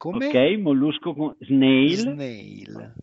Come? 0.00 0.28
ok, 0.28 0.58
mollusco 0.58 1.12
con 1.12 1.36
snail, 1.40 1.98
Snail. 1.98 2.94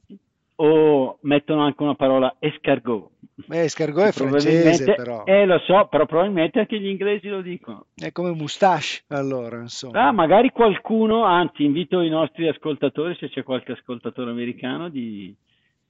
o 0.55 1.19
mettono 1.21 1.61
anche 1.61 1.83
una 1.83 1.93
parola 1.93 2.35
escargot. 2.39 3.11
Beh, 3.45 3.61
escargot 3.65 4.05
è 4.07 4.11
francese 4.11 4.95
però, 4.95 5.23
Eh, 5.25 5.45
lo 5.45 5.59
so, 5.59 5.87
però 5.91 6.07
probabilmente 6.07 6.57
anche 6.57 6.79
gli 6.79 6.87
inglesi 6.87 7.27
lo 7.27 7.41
dicono. 7.43 7.85
è 7.95 8.11
come 8.11 8.31
moustache 8.31 9.03
allora, 9.09 9.59
insomma. 9.61 10.07
Ah, 10.07 10.11
magari 10.11 10.49
qualcuno, 10.49 11.23
anzi, 11.23 11.65
invito 11.65 12.01
i 12.01 12.09
nostri 12.09 12.47
ascoltatori, 12.47 13.15
se 13.19 13.29
c'è 13.29 13.43
qualche 13.43 13.73
ascoltatore 13.73 14.31
americano, 14.31 14.89
di, 14.89 15.35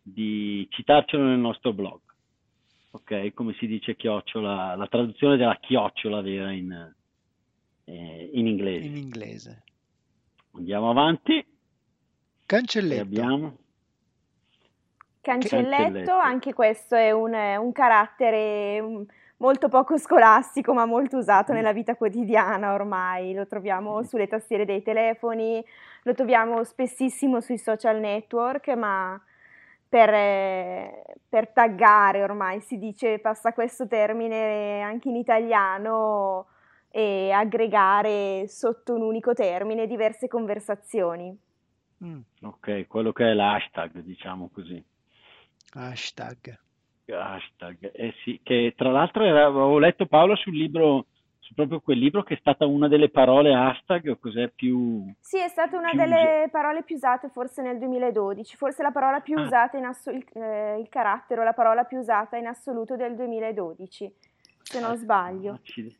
di 0.01 0.67
citarcelo 0.69 1.23
nel 1.23 1.39
nostro 1.39 1.71
blog. 1.71 2.01
Ok, 2.91 3.33
come 3.33 3.53
si 3.59 3.65
dice 3.65 3.95
chiocciola, 3.95 4.75
la 4.75 4.87
traduzione 4.87 5.37
della 5.37 5.57
chiocciola 5.61 6.19
vera 6.19 6.51
in, 6.51 6.93
eh, 7.85 8.29
in 8.33 8.45
inglese. 8.45 8.85
in 8.87 8.97
inglese. 8.97 9.63
Andiamo 10.57 10.89
avanti. 10.89 11.45
Cancelletto. 12.45 13.01
abbiamo. 13.01 13.57
Cancelletto, 15.21 15.69
Cancelletto. 15.69 16.13
anche 16.13 16.53
questo 16.53 16.95
è 16.95 17.11
un, 17.11 17.33
un 17.33 17.71
carattere 17.71 18.81
mm, 18.81 19.01
molto 19.37 19.69
poco 19.69 19.97
scolastico, 19.97 20.73
ma 20.73 20.85
molto 20.85 21.17
usato 21.17 21.53
nella 21.53 21.73
vita 21.73 21.95
quotidiana 21.95 22.73
ormai. 22.73 23.33
Lo 23.33 23.45
troviamo 23.45 24.01
sulle 24.03 24.27
tastiere 24.27 24.65
dei 24.65 24.81
telefoni, 24.81 25.63
lo 26.03 26.13
troviamo 26.15 26.63
spessissimo 26.63 27.39
sui 27.39 27.59
social 27.59 27.99
network, 27.99 28.69
ma 28.69 29.21
per, 29.87 30.09
eh, 30.11 31.03
per 31.29 31.49
taggare 31.49 32.23
ormai 32.23 32.61
si 32.61 32.79
dice, 32.79 33.19
passa 33.19 33.53
questo 33.53 33.87
termine 33.87 34.81
anche 34.81 35.09
in 35.09 35.17
italiano 35.17 36.47
e 36.89 37.31
aggregare 37.31 38.47
sotto 38.47 38.93
un 38.93 39.01
unico 39.01 39.33
termine 39.33 39.87
diverse 39.87 40.27
conversazioni. 40.27 41.35
Mm, 42.03 42.19
Ok, 42.41 42.87
quello 42.87 43.11
che 43.11 43.31
è 43.31 43.33
l'hashtag, 43.33 43.99
diciamo 44.01 44.49
così. 44.53 44.83
hashtag. 45.73 46.57
Hashtag, 47.09 47.91
eh 47.93 48.13
sì, 48.23 48.39
che 48.43 48.73
tra 48.75 48.91
l'altro 48.91 49.23
era- 49.23 49.45
avevo 49.45 49.79
letto 49.79 50.07
Paolo 50.07 50.35
sul 50.35 50.55
libro 50.57 51.05
su 51.47 51.53
proprio 51.53 51.79
quel 51.79 51.97
libro 51.97 52.23
che 52.23 52.33
è 52.33 52.37
stata 52.41 52.65
una 52.65 52.89
delle 52.89 53.09
parole 53.09 53.53
hashtag 53.53 54.09
o 54.09 54.17
cos'è 54.17 54.49
più... 54.49 55.09
Sì, 55.21 55.39
è 55.39 55.47
stata 55.47 55.77
una 55.77 55.93
delle 55.93 56.43
us- 56.43 56.51
parole 56.51 56.83
più 56.83 56.97
usate 56.97 57.29
forse 57.29 57.61
nel 57.61 57.77
2012, 57.77 58.57
forse 58.57 58.83
la 58.83 58.91
parola 58.91 59.21
più 59.21 59.37
ah. 59.37 59.43
usata 59.43 59.77
in 59.77 59.85
assoluto, 59.85 60.37
eh, 60.37 60.77
il 60.77 60.89
carattere 60.89 61.39
o 61.39 61.43
la 61.45 61.53
parola 61.53 61.85
più 61.85 61.99
usata 61.99 62.35
in 62.35 62.47
assoluto 62.47 62.97
del 62.97 63.15
2012, 63.15 64.13
se 64.61 64.79
non 64.81 64.97
sbaglio. 64.97 65.53
Accidenti, 65.53 65.97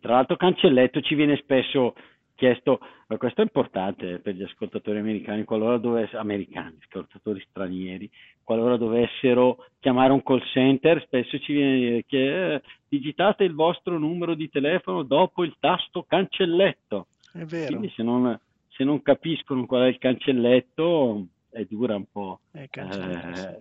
tra 0.00 0.14
l'altro 0.14 0.36
cancelletto 0.36 1.00
ci 1.00 1.14
viene 1.14 1.36
spesso 1.36 1.94
chiesto, 2.34 2.80
questo 3.16 3.40
è 3.40 3.44
importante 3.44 4.18
per 4.18 4.34
gli 4.34 4.42
ascoltatori 4.42 4.98
americani, 4.98 5.44
qualora 5.44 5.78
dovessero, 5.78 6.20
americani, 6.20 6.76
ascoltatori 6.82 7.44
stranieri, 7.48 8.10
qualora 8.42 8.76
dovessero 8.76 9.66
chiamare 9.80 10.12
un 10.12 10.22
call 10.22 10.42
center, 10.52 11.02
spesso 11.02 11.38
ci 11.38 11.52
viene 11.52 12.04
che 12.06 12.54
eh, 12.54 12.62
digitate 12.88 13.44
il 13.44 13.54
vostro 13.54 13.98
numero 13.98 14.34
di 14.34 14.50
telefono 14.50 15.02
dopo 15.02 15.44
il 15.44 15.56
tasto 15.58 16.02
cancelletto. 16.02 17.06
È 17.32 17.44
vero. 17.44 17.66
Quindi 17.66 17.92
se 17.94 18.02
non, 18.02 18.38
se 18.68 18.84
non 18.84 19.02
capiscono 19.02 19.66
qual 19.66 19.82
è 19.82 19.88
il 19.88 19.98
cancelletto, 19.98 21.26
è 21.50 21.64
dura 21.64 21.96
un 21.96 22.06
po', 22.10 22.40
eh, 22.52 22.68
eh, 22.72 23.56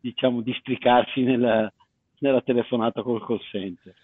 diciamo, 0.00 0.40
districarsi 0.40 1.22
nella, 1.22 1.72
nella 2.20 2.40
telefonata 2.42 3.02
col 3.02 3.24
call 3.24 3.40
center. 3.50 3.94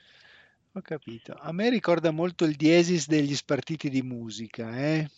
Ho 0.72 0.80
capito. 0.80 1.36
A 1.38 1.52
me 1.52 1.70
ricorda 1.70 2.10
molto 2.10 2.44
il 2.44 2.56
diesis 2.56 3.06
degli 3.06 3.34
spartiti 3.34 3.88
di 3.88 4.02
musica, 4.02 4.76
eh? 4.76 5.08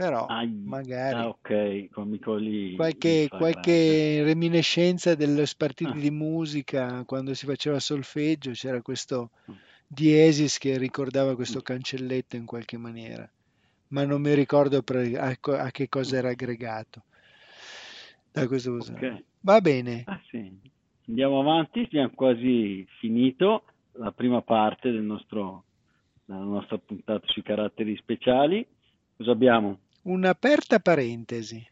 Però 0.00 0.24
ah, 0.26 0.46
magari 0.46 1.14
ah, 1.14 1.28
ok, 1.28 1.90
lì, 2.38 2.74
qualche, 2.74 3.28
qualche 3.28 4.22
reminiscenza 4.22 5.14
dello 5.14 5.44
spartiti 5.44 5.90
ah. 5.90 6.00
di 6.00 6.10
musica 6.10 7.04
quando 7.04 7.34
si 7.34 7.44
faceva 7.44 7.78
solfeggio 7.78 8.52
c'era 8.52 8.80
questo 8.80 9.30
mm. 9.50 9.54
diesis 9.86 10.56
che 10.56 10.78
ricordava 10.78 11.34
questo 11.34 11.58
mm. 11.58 11.62
cancelletto 11.62 12.36
in 12.36 12.46
qualche 12.46 12.78
maniera, 12.78 13.30
ma 13.88 14.04
non 14.04 14.22
mi 14.22 14.32
ricordo 14.32 14.80
per, 14.82 15.18
a, 15.18 15.36
a, 15.38 15.70
che 15.70 15.88
cosa 15.90 16.16
era 16.16 16.30
aggregato. 16.30 17.02
Da 18.32 18.46
questo 18.46 18.76
okay. 18.76 19.22
Va 19.40 19.60
bene. 19.60 20.04
Ah, 20.06 20.20
sì. 20.30 20.50
Andiamo 21.10 21.40
avanti, 21.40 21.80
abbiamo 21.80 22.12
quasi 22.14 22.86
finito 23.00 23.64
la 23.94 24.12
prima 24.12 24.42
parte 24.42 24.92
del 24.92 25.02
nostro, 25.02 25.64
della 26.24 26.38
nostra 26.38 26.78
puntata 26.78 27.26
sui 27.26 27.42
caratteri 27.42 27.96
speciali. 27.96 28.64
Cosa 29.16 29.32
abbiamo? 29.32 29.78
Un'aperta 30.02 30.78
parentesi. 30.78 31.68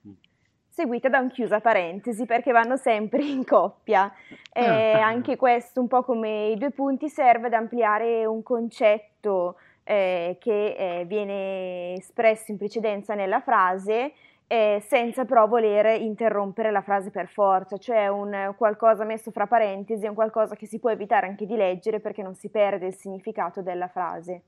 Seguita 0.66 1.08
da 1.08 1.20
un 1.20 1.30
chiusa 1.30 1.60
parentesi 1.60 2.26
perché 2.26 2.50
vanno 2.50 2.74
sempre 2.74 3.24
in 3.24 3.44
coppia. 3.44 4.12
E 4.52 4.64
ah. 4.64 5.06
anche 5.06 5.36
questo, 5.36 5.80
un 5.80 5.86
po' 5.86 6.02
come 6.02 6.48
i 6.48 6.56
due 6.56 6.72
punti, 6.72 7.08
serve 7.08 7.46
ad 7.46 7.52
ampliare 7.52 8.26
un 8.26 8.42
concetto 8.42 9.54
eh, 9.84 10.36
che 10.40 10.74
eh, 10.74 11.04
viene 11.04 11.92
espresso 11.94 12.50
in 12.50 12.58
precedenza 12.58 13.14
nella 13.14 13.40
frase 13.40 14.14
eh, 14.48 14.82
senza 14.88 15.26
però 15.26 15.46
voler 15.46 16.00
interrompere 16.00 16.70
la 16.70 16.80
frase 16.80 17.10
per 17.10 17.28
forza, 17.28 17.76
cioè 17.76 18.08
un 18.08 18.54
qualcosa 18.56 19.04
messo 19.04 19.30
fra 19.30 19.46
parentesi, 19.46 20.06
un 20.06 20.14
qualcosa 20.14 20.56
che 20.56 20.66
si 20.66 20.78
può 20.78 20.90
evitare 20.90 21.26
anche 21.26 21.44
di 21.46 21.54
leggere 21.54 22.00
perché 22.00 22.22
non 22.22 22.34
si 22.34 22.48
perde 22.48 22.86
il 22.86 22.94
significato 22.94 23.60
della 23.60 23.88
frase. 23.88 24.42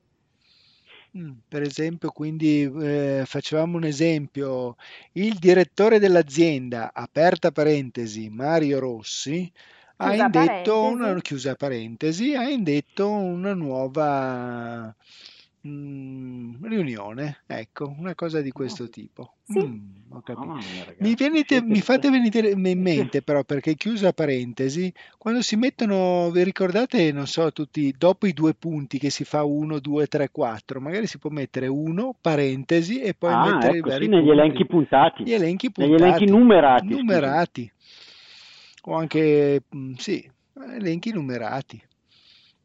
Mm, 1.19 1.33
per 1.47 1.63
esempio, 1.63 2.11
quindi 2.13 2.63
eh, 2.63 3.25
facevamo 3.27 3.77
un 3.77 3.85
esempio, 3.85 4.77
il 5.13 5.35
direttore 5.39 5.99
dell'azienda, 5.99 6.93
aperta 6.95 7.51
parentesi, 7.51 8.31
Mario 8.31 8.79
Rossi, 8.79 9.53
ha 9.97 10.15
indetto 10.15 10.83
una 10.83 11.21
chiusa 11.21 11.57
parentesi, 11.57 12.35
ha 12.35 12.49
indetto 12.49 13.11
una 13.11 13.53
nuova 13.53 14.95
Mm, 15.69 16.65
riunione, 16.65 17.43
ecco, 17.47 17.95
una 17.99 18.15
cosa 18.15 18.41
di 18.41 18.51
questo 18.51 18.89
tipo. 18.89 19.35
Sì. 19.43 19.59
Mm, 19.59 20.13
ho 20.13 20.23
capito. 20.23 20.55
mia, 20.55 20.87
mi, 21.01 21.15
venite, 21.15 21.61
mi 21.61 21.83
fate 21.83 22.09
venire 22.09 22.49
in 22.49 22.81
mente 22.81 23.21
però, 23.21 23.45
perché 23.45 23.75
chiusa 23.75 24.15
parentesi, 24.15 24.91
quando 25.19 25.43
si 25.43 25.57
mettono, 25.57 26.31
vi 26.31 26.45
ricordate, 26.45 27.13
non 27.13 27.27
so, 27.27 27.53
tutti, 27.53 27.95
dopo 27.97 28.27
i 28.27 28.33
due 28.33 28.55
punti 28.55 28.99
che 28.99 29.11
si 29.11 29.25
fa 29.25 29.45
1, 29.45 29.81
2, 29.81 30.07
3, 30.07 30.31
4, 30.31 30.81
magari 30.81 31.07
si 31.07 31.19
può 31.19 31.29
metere 31.29 31.67
1, 31.67 32.15
parentesi 32.19 33.03
e 33.03 33.13
poi 33.13 33.33
ah, 33.35 33.53
mettere 33.53 33.77
ecco, 33.77 33.87
i 33.87 33.91
vari 33.91 34.05
sì, 34.05 34.11
negli 34.11 34.31
elenchi 34.31 34.65
puntati. 34.67 35.25
Gli 35.25 35.33
elenchi 35.35 35.71
puntati. 35.71 35.93
Negli 35.93 36.03
elenchi 36.03 36.25
numerati. 36.25 36.89
Numerati. 36.89 37.73
O 38.85 38.95
anche, 38.95 39.63
mm, 39.77 39.93
sì, 39.93 40.27
elenchi 40.75 41.13
numerati. 41.13 41.83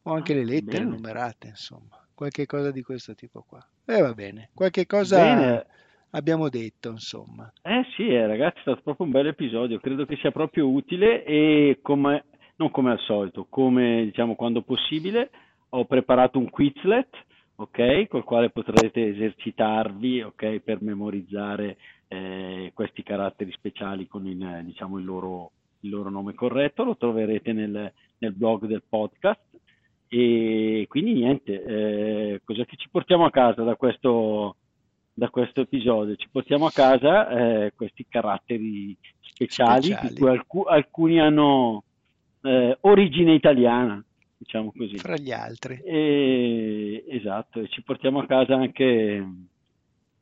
O 0.04 0.14
anche 0.14 0.32
ah, 0.32 0.36
le 0.38 0.46
lettere 0.46 0.84
bene. 0.86 0.96
numerate, 0.96 1.48
insomma 1.48 2.00
qualche 2.16 2.46
cosa 2.46 2.72
di 2.72 2.82
questo 2.82 3.14
tipo 3.14 3.46
qua. 3.48 3.64
E 3.86 3.98
eh, 3.98 4.02
va 4.02 4.14
bene, 4.14 4.50
qualche 4.56 4.88
cosa 4.88 5.22
bene. 5.22 5.66
abbiamo 6.12 6.50
detto, 6.50 6.90
insomma. 6.90 7.52
Eh 7.62 7.86
sì, 7.96 8.08
eh, 8.08 8.26
ragazzi, 8.26 8.60
è 8.60 8.62
stato 8.62 8.82
proprio 8.82 9.06
un 9.06 9.12
bel 9.12 9.28
episodio, 9.28 9.80
credo 9.80 10.06
che 10.06 10.16
sia 10.16 10.32
proprio 10.32 10.68
utile 10.68 11.24
e 11.24 11.80
come, 11.82 12.24
non 12.56 12.72
come 12.72 12.92
al 12.92 13.00
solito, 13.00 13.46
come 13.50 14.06
diciamo 14.06 14.36
quando 14.36 14.64
possibile, 14.64 15.30
ho 15.70 15.86
preparato 15.86 16.40
un 16.40 16.50
Quizlet, 16.50 17.10
ok, 17.58 18.08
col 18.08 18.24
quale 18.24 18.50
potrete 18.50 19.08
esercitarvi, 19.08 20.22
ok, 20.22 20.60
per 20.60 20.82
memorizzare 20.82 21.78
eh, 22.08 22.72
questi 22.74 23.04
caratteri 23.04 23.52
speciali 23.52 24.08
con 24.08 24.26
il, 24.26 24.62
diciamo, 24.64 24.98
il, 24.98 25.06
loro, 25.06 25.52
il 25.82 25.90
loro 25.90 26.10
nome 26.10 26.34
corretto, 26.34 26.84
lo 26.84 26.96
troverete 26.96 27.52
nel, 27.52 27.92
nel 28.20 28.34
blog 28.34 28.66
del 28.66 28.84
podcast 28.88 29.55
e 30.08 30.86
quindi 30.88 31.14
niente, 31.14 31.64
eh, 31.64 32.42
cosa 32.44 32.64
che 32.66 32.76
ci 32.78 32.90
portiamo 32.90 33.26
a 33.26 33.32
casa 33.32 33.64
da 33.64 33.76
questo, 33.76 34.56
da 35.14 35.30
questo 35.30 35.62
episodio? 35.62 36.16
Ci 36.16 36.30
portiamo 36.32 36.66
a 36.68 36.72
casa 36.72 37.30
eh, 37.30 37.74
questi 37.76 38.06
caratteri 38.08 38.96
speciali, 39.20 39.84
speciali. 39.84 40.14
di 40.14 40.20
cui 40.20 40.30
alc- 40.30 40.68
alcuni 40.68 41.20
hanno 41.20 41.84
eh, 42.42 42.78
origine 42.82 43.34
italiana, 43.34 44.04
diciamo 44.38 44.72
così. 44.76 44.98
Fra 44.98 45.18
gli 45.18 45.32
altri. 45.32 45.82
E, 45.84 47.04
esatto, 47.10 47.60
e 47.60 47.68
ci 47.70 47.82
portiamo 47.82 48.20
a 48.20 48.26
casa 48.26 48.56
anche 48.56 49.26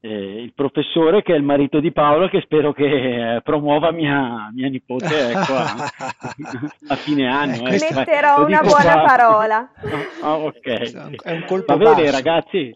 eh, 0.05 0.41
il 0.41 0.53
professore 0.53 1.21
che 1.21 1.33
è 1.33 1.37
il 1.37 1.43
marito 1.43 1.79
di 1.79 1.93
Paolo 1.93 2.27
che 2.27 2.41
spero 2.41 2.73
che 2.73 3.35
eh, 3.35 3.41
promuova 3.41 3.91
mia, 3.93 4.51
mia 4.53 4.67
nipote 4.67 5.29
ecco, 5.29 5.53
a, 5.55 5.75
a, 6.89 6.95
fine 6.97 7.25
anno. 7.25 7.65
Ecco. 7.67 7.95
Metterò 7.95 8.45
una 8.45 8.59
buona 8.59 8.91
qua. 8.91 9.03
parola. 9.05 9.71
Ah, 10.23 10.37
ok. 10.37 11.21
È 11.21 11.31
un 11.31 11.43
colpo 11.45 11.75
Va 11.75 11.93
bene 11.93 12.09
ragazzi, 12.09 12.73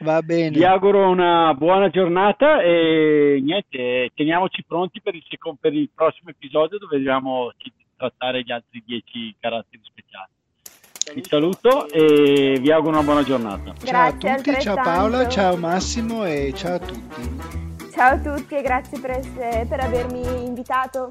Va 0.00 0.22
bene. 0.22 0.50
vi 0.50 0.64
auguro 0.64 1.08
una 1.08 1.52
buona 1.54 1.88
giornata 1.88 2.62
e 2.62 3.40
niente, 3.42 4.10
teniamoci 4.14 4.62
pronti 4.64 5.00
per 5.00 5.16
il, 5.16 5.24
secondo, 5.28 5.58
per 5.60 5.74
il 5.74 5.90
prossimo 5.92 6.30
episodio 6.30 6.78
dove 6.78 6.96
dobbiamo 6.98 7.52
trattare 7.96 8.42
gli 8.42 8.52
altri 8.52 8.82
dieci 8.86 9.34
caratteri 9.40 9.82
speciali. 9.82 10.35
Vi 11.14 11.22
saluto 11.24 11.88
e 11.88 12.58
vi 12.60 12.72
auguro 12.72 12.94
una 12.94 13.02
buona 13.02 13.22
giornata. 13.22 13.72
Grazie 13.80 14.18
ciao 14.18 14.32
a 14.32 14.36
tutti, 14.36 14.60
ciao 14.60 14.74
Paola, 14.74 15.28
ciao 15.28 15.56
Massimo 15.56 16.24
e 16.24 16.52
ciao 16.54 16.74
a 16.74 16.78
tutti. 16.78 17.40
Ciao 17.92 18.14
a 18.14 18.18
tutti 18.18 18.56
e 18.56 18.62
grazie 18.62 18.98
per, 18.98 19.10
essere, 19.10 19.66
per 19.68 19.80
avermi 19.80 20.44
invitato. 20.44 21.10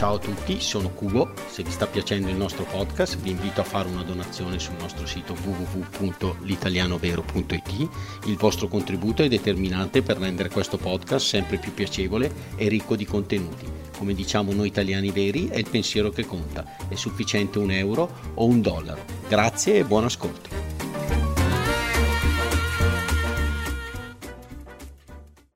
Ciao 0.00 0.14
a 0.14 0.18
tutti, 0.18 0.62
sono 0.62 0.88
Cubo. 0.88 1.34
Se 1.50 1.62
vi 1.62 1.70
sta 1.70 1.86
piacendo 1.86 2.30
il 2.30 2.34
nostro 2.34 2.64
podcast 2.64 3.18
vi 3.18 3.32
invito 3.32 3.60
a 3.60 3.64
fare 3.64 3.86
una 3.86 4.02
donazione 4.02 4.58
sul 4.58 4.76
nostro 4.78 5.04
sito 5.04 5.36
www.litalianovero.it. 5.44 7.88
Il 8.24 8.38
vostro 8.38 8.66
contributo 8.66 9.22
è 9.22 9.28
determinante 9.28 10.00
per 10.00 10.16
rendere 10.16 10.48
questo 10.48 10.78
podcast 10.78 11.26
sempre 11.26 11.58
più 11.58 11.74
piacevole 11.74 12.32
e 12.56 12.68
ricco 12.68 12.96
di 12.96 13.04
contenuti. 13.04 13.66
Come 13.98 14.14
diciamo 14.14 14.54
noi 14.54 14.68
italiani 14.68 15.10
veri, 15.10 15.48
è 15.48 15.58
il 15.58 15.68
pensiero 15.68 16.08
che 16.08 16.24
conta. 16.24 16.64
È 16.88 16.94
sufficiente 16.94 17.58
un 17.58 17.70
euro 17.70 18.10
o 18.36 18.46
un 18.46 18.62
dollaro. 18.62 19.04
Grazie 19.28 19.80
e 19.80 19.84
buon 19.84 20.04
ascolto. 20.04 21.19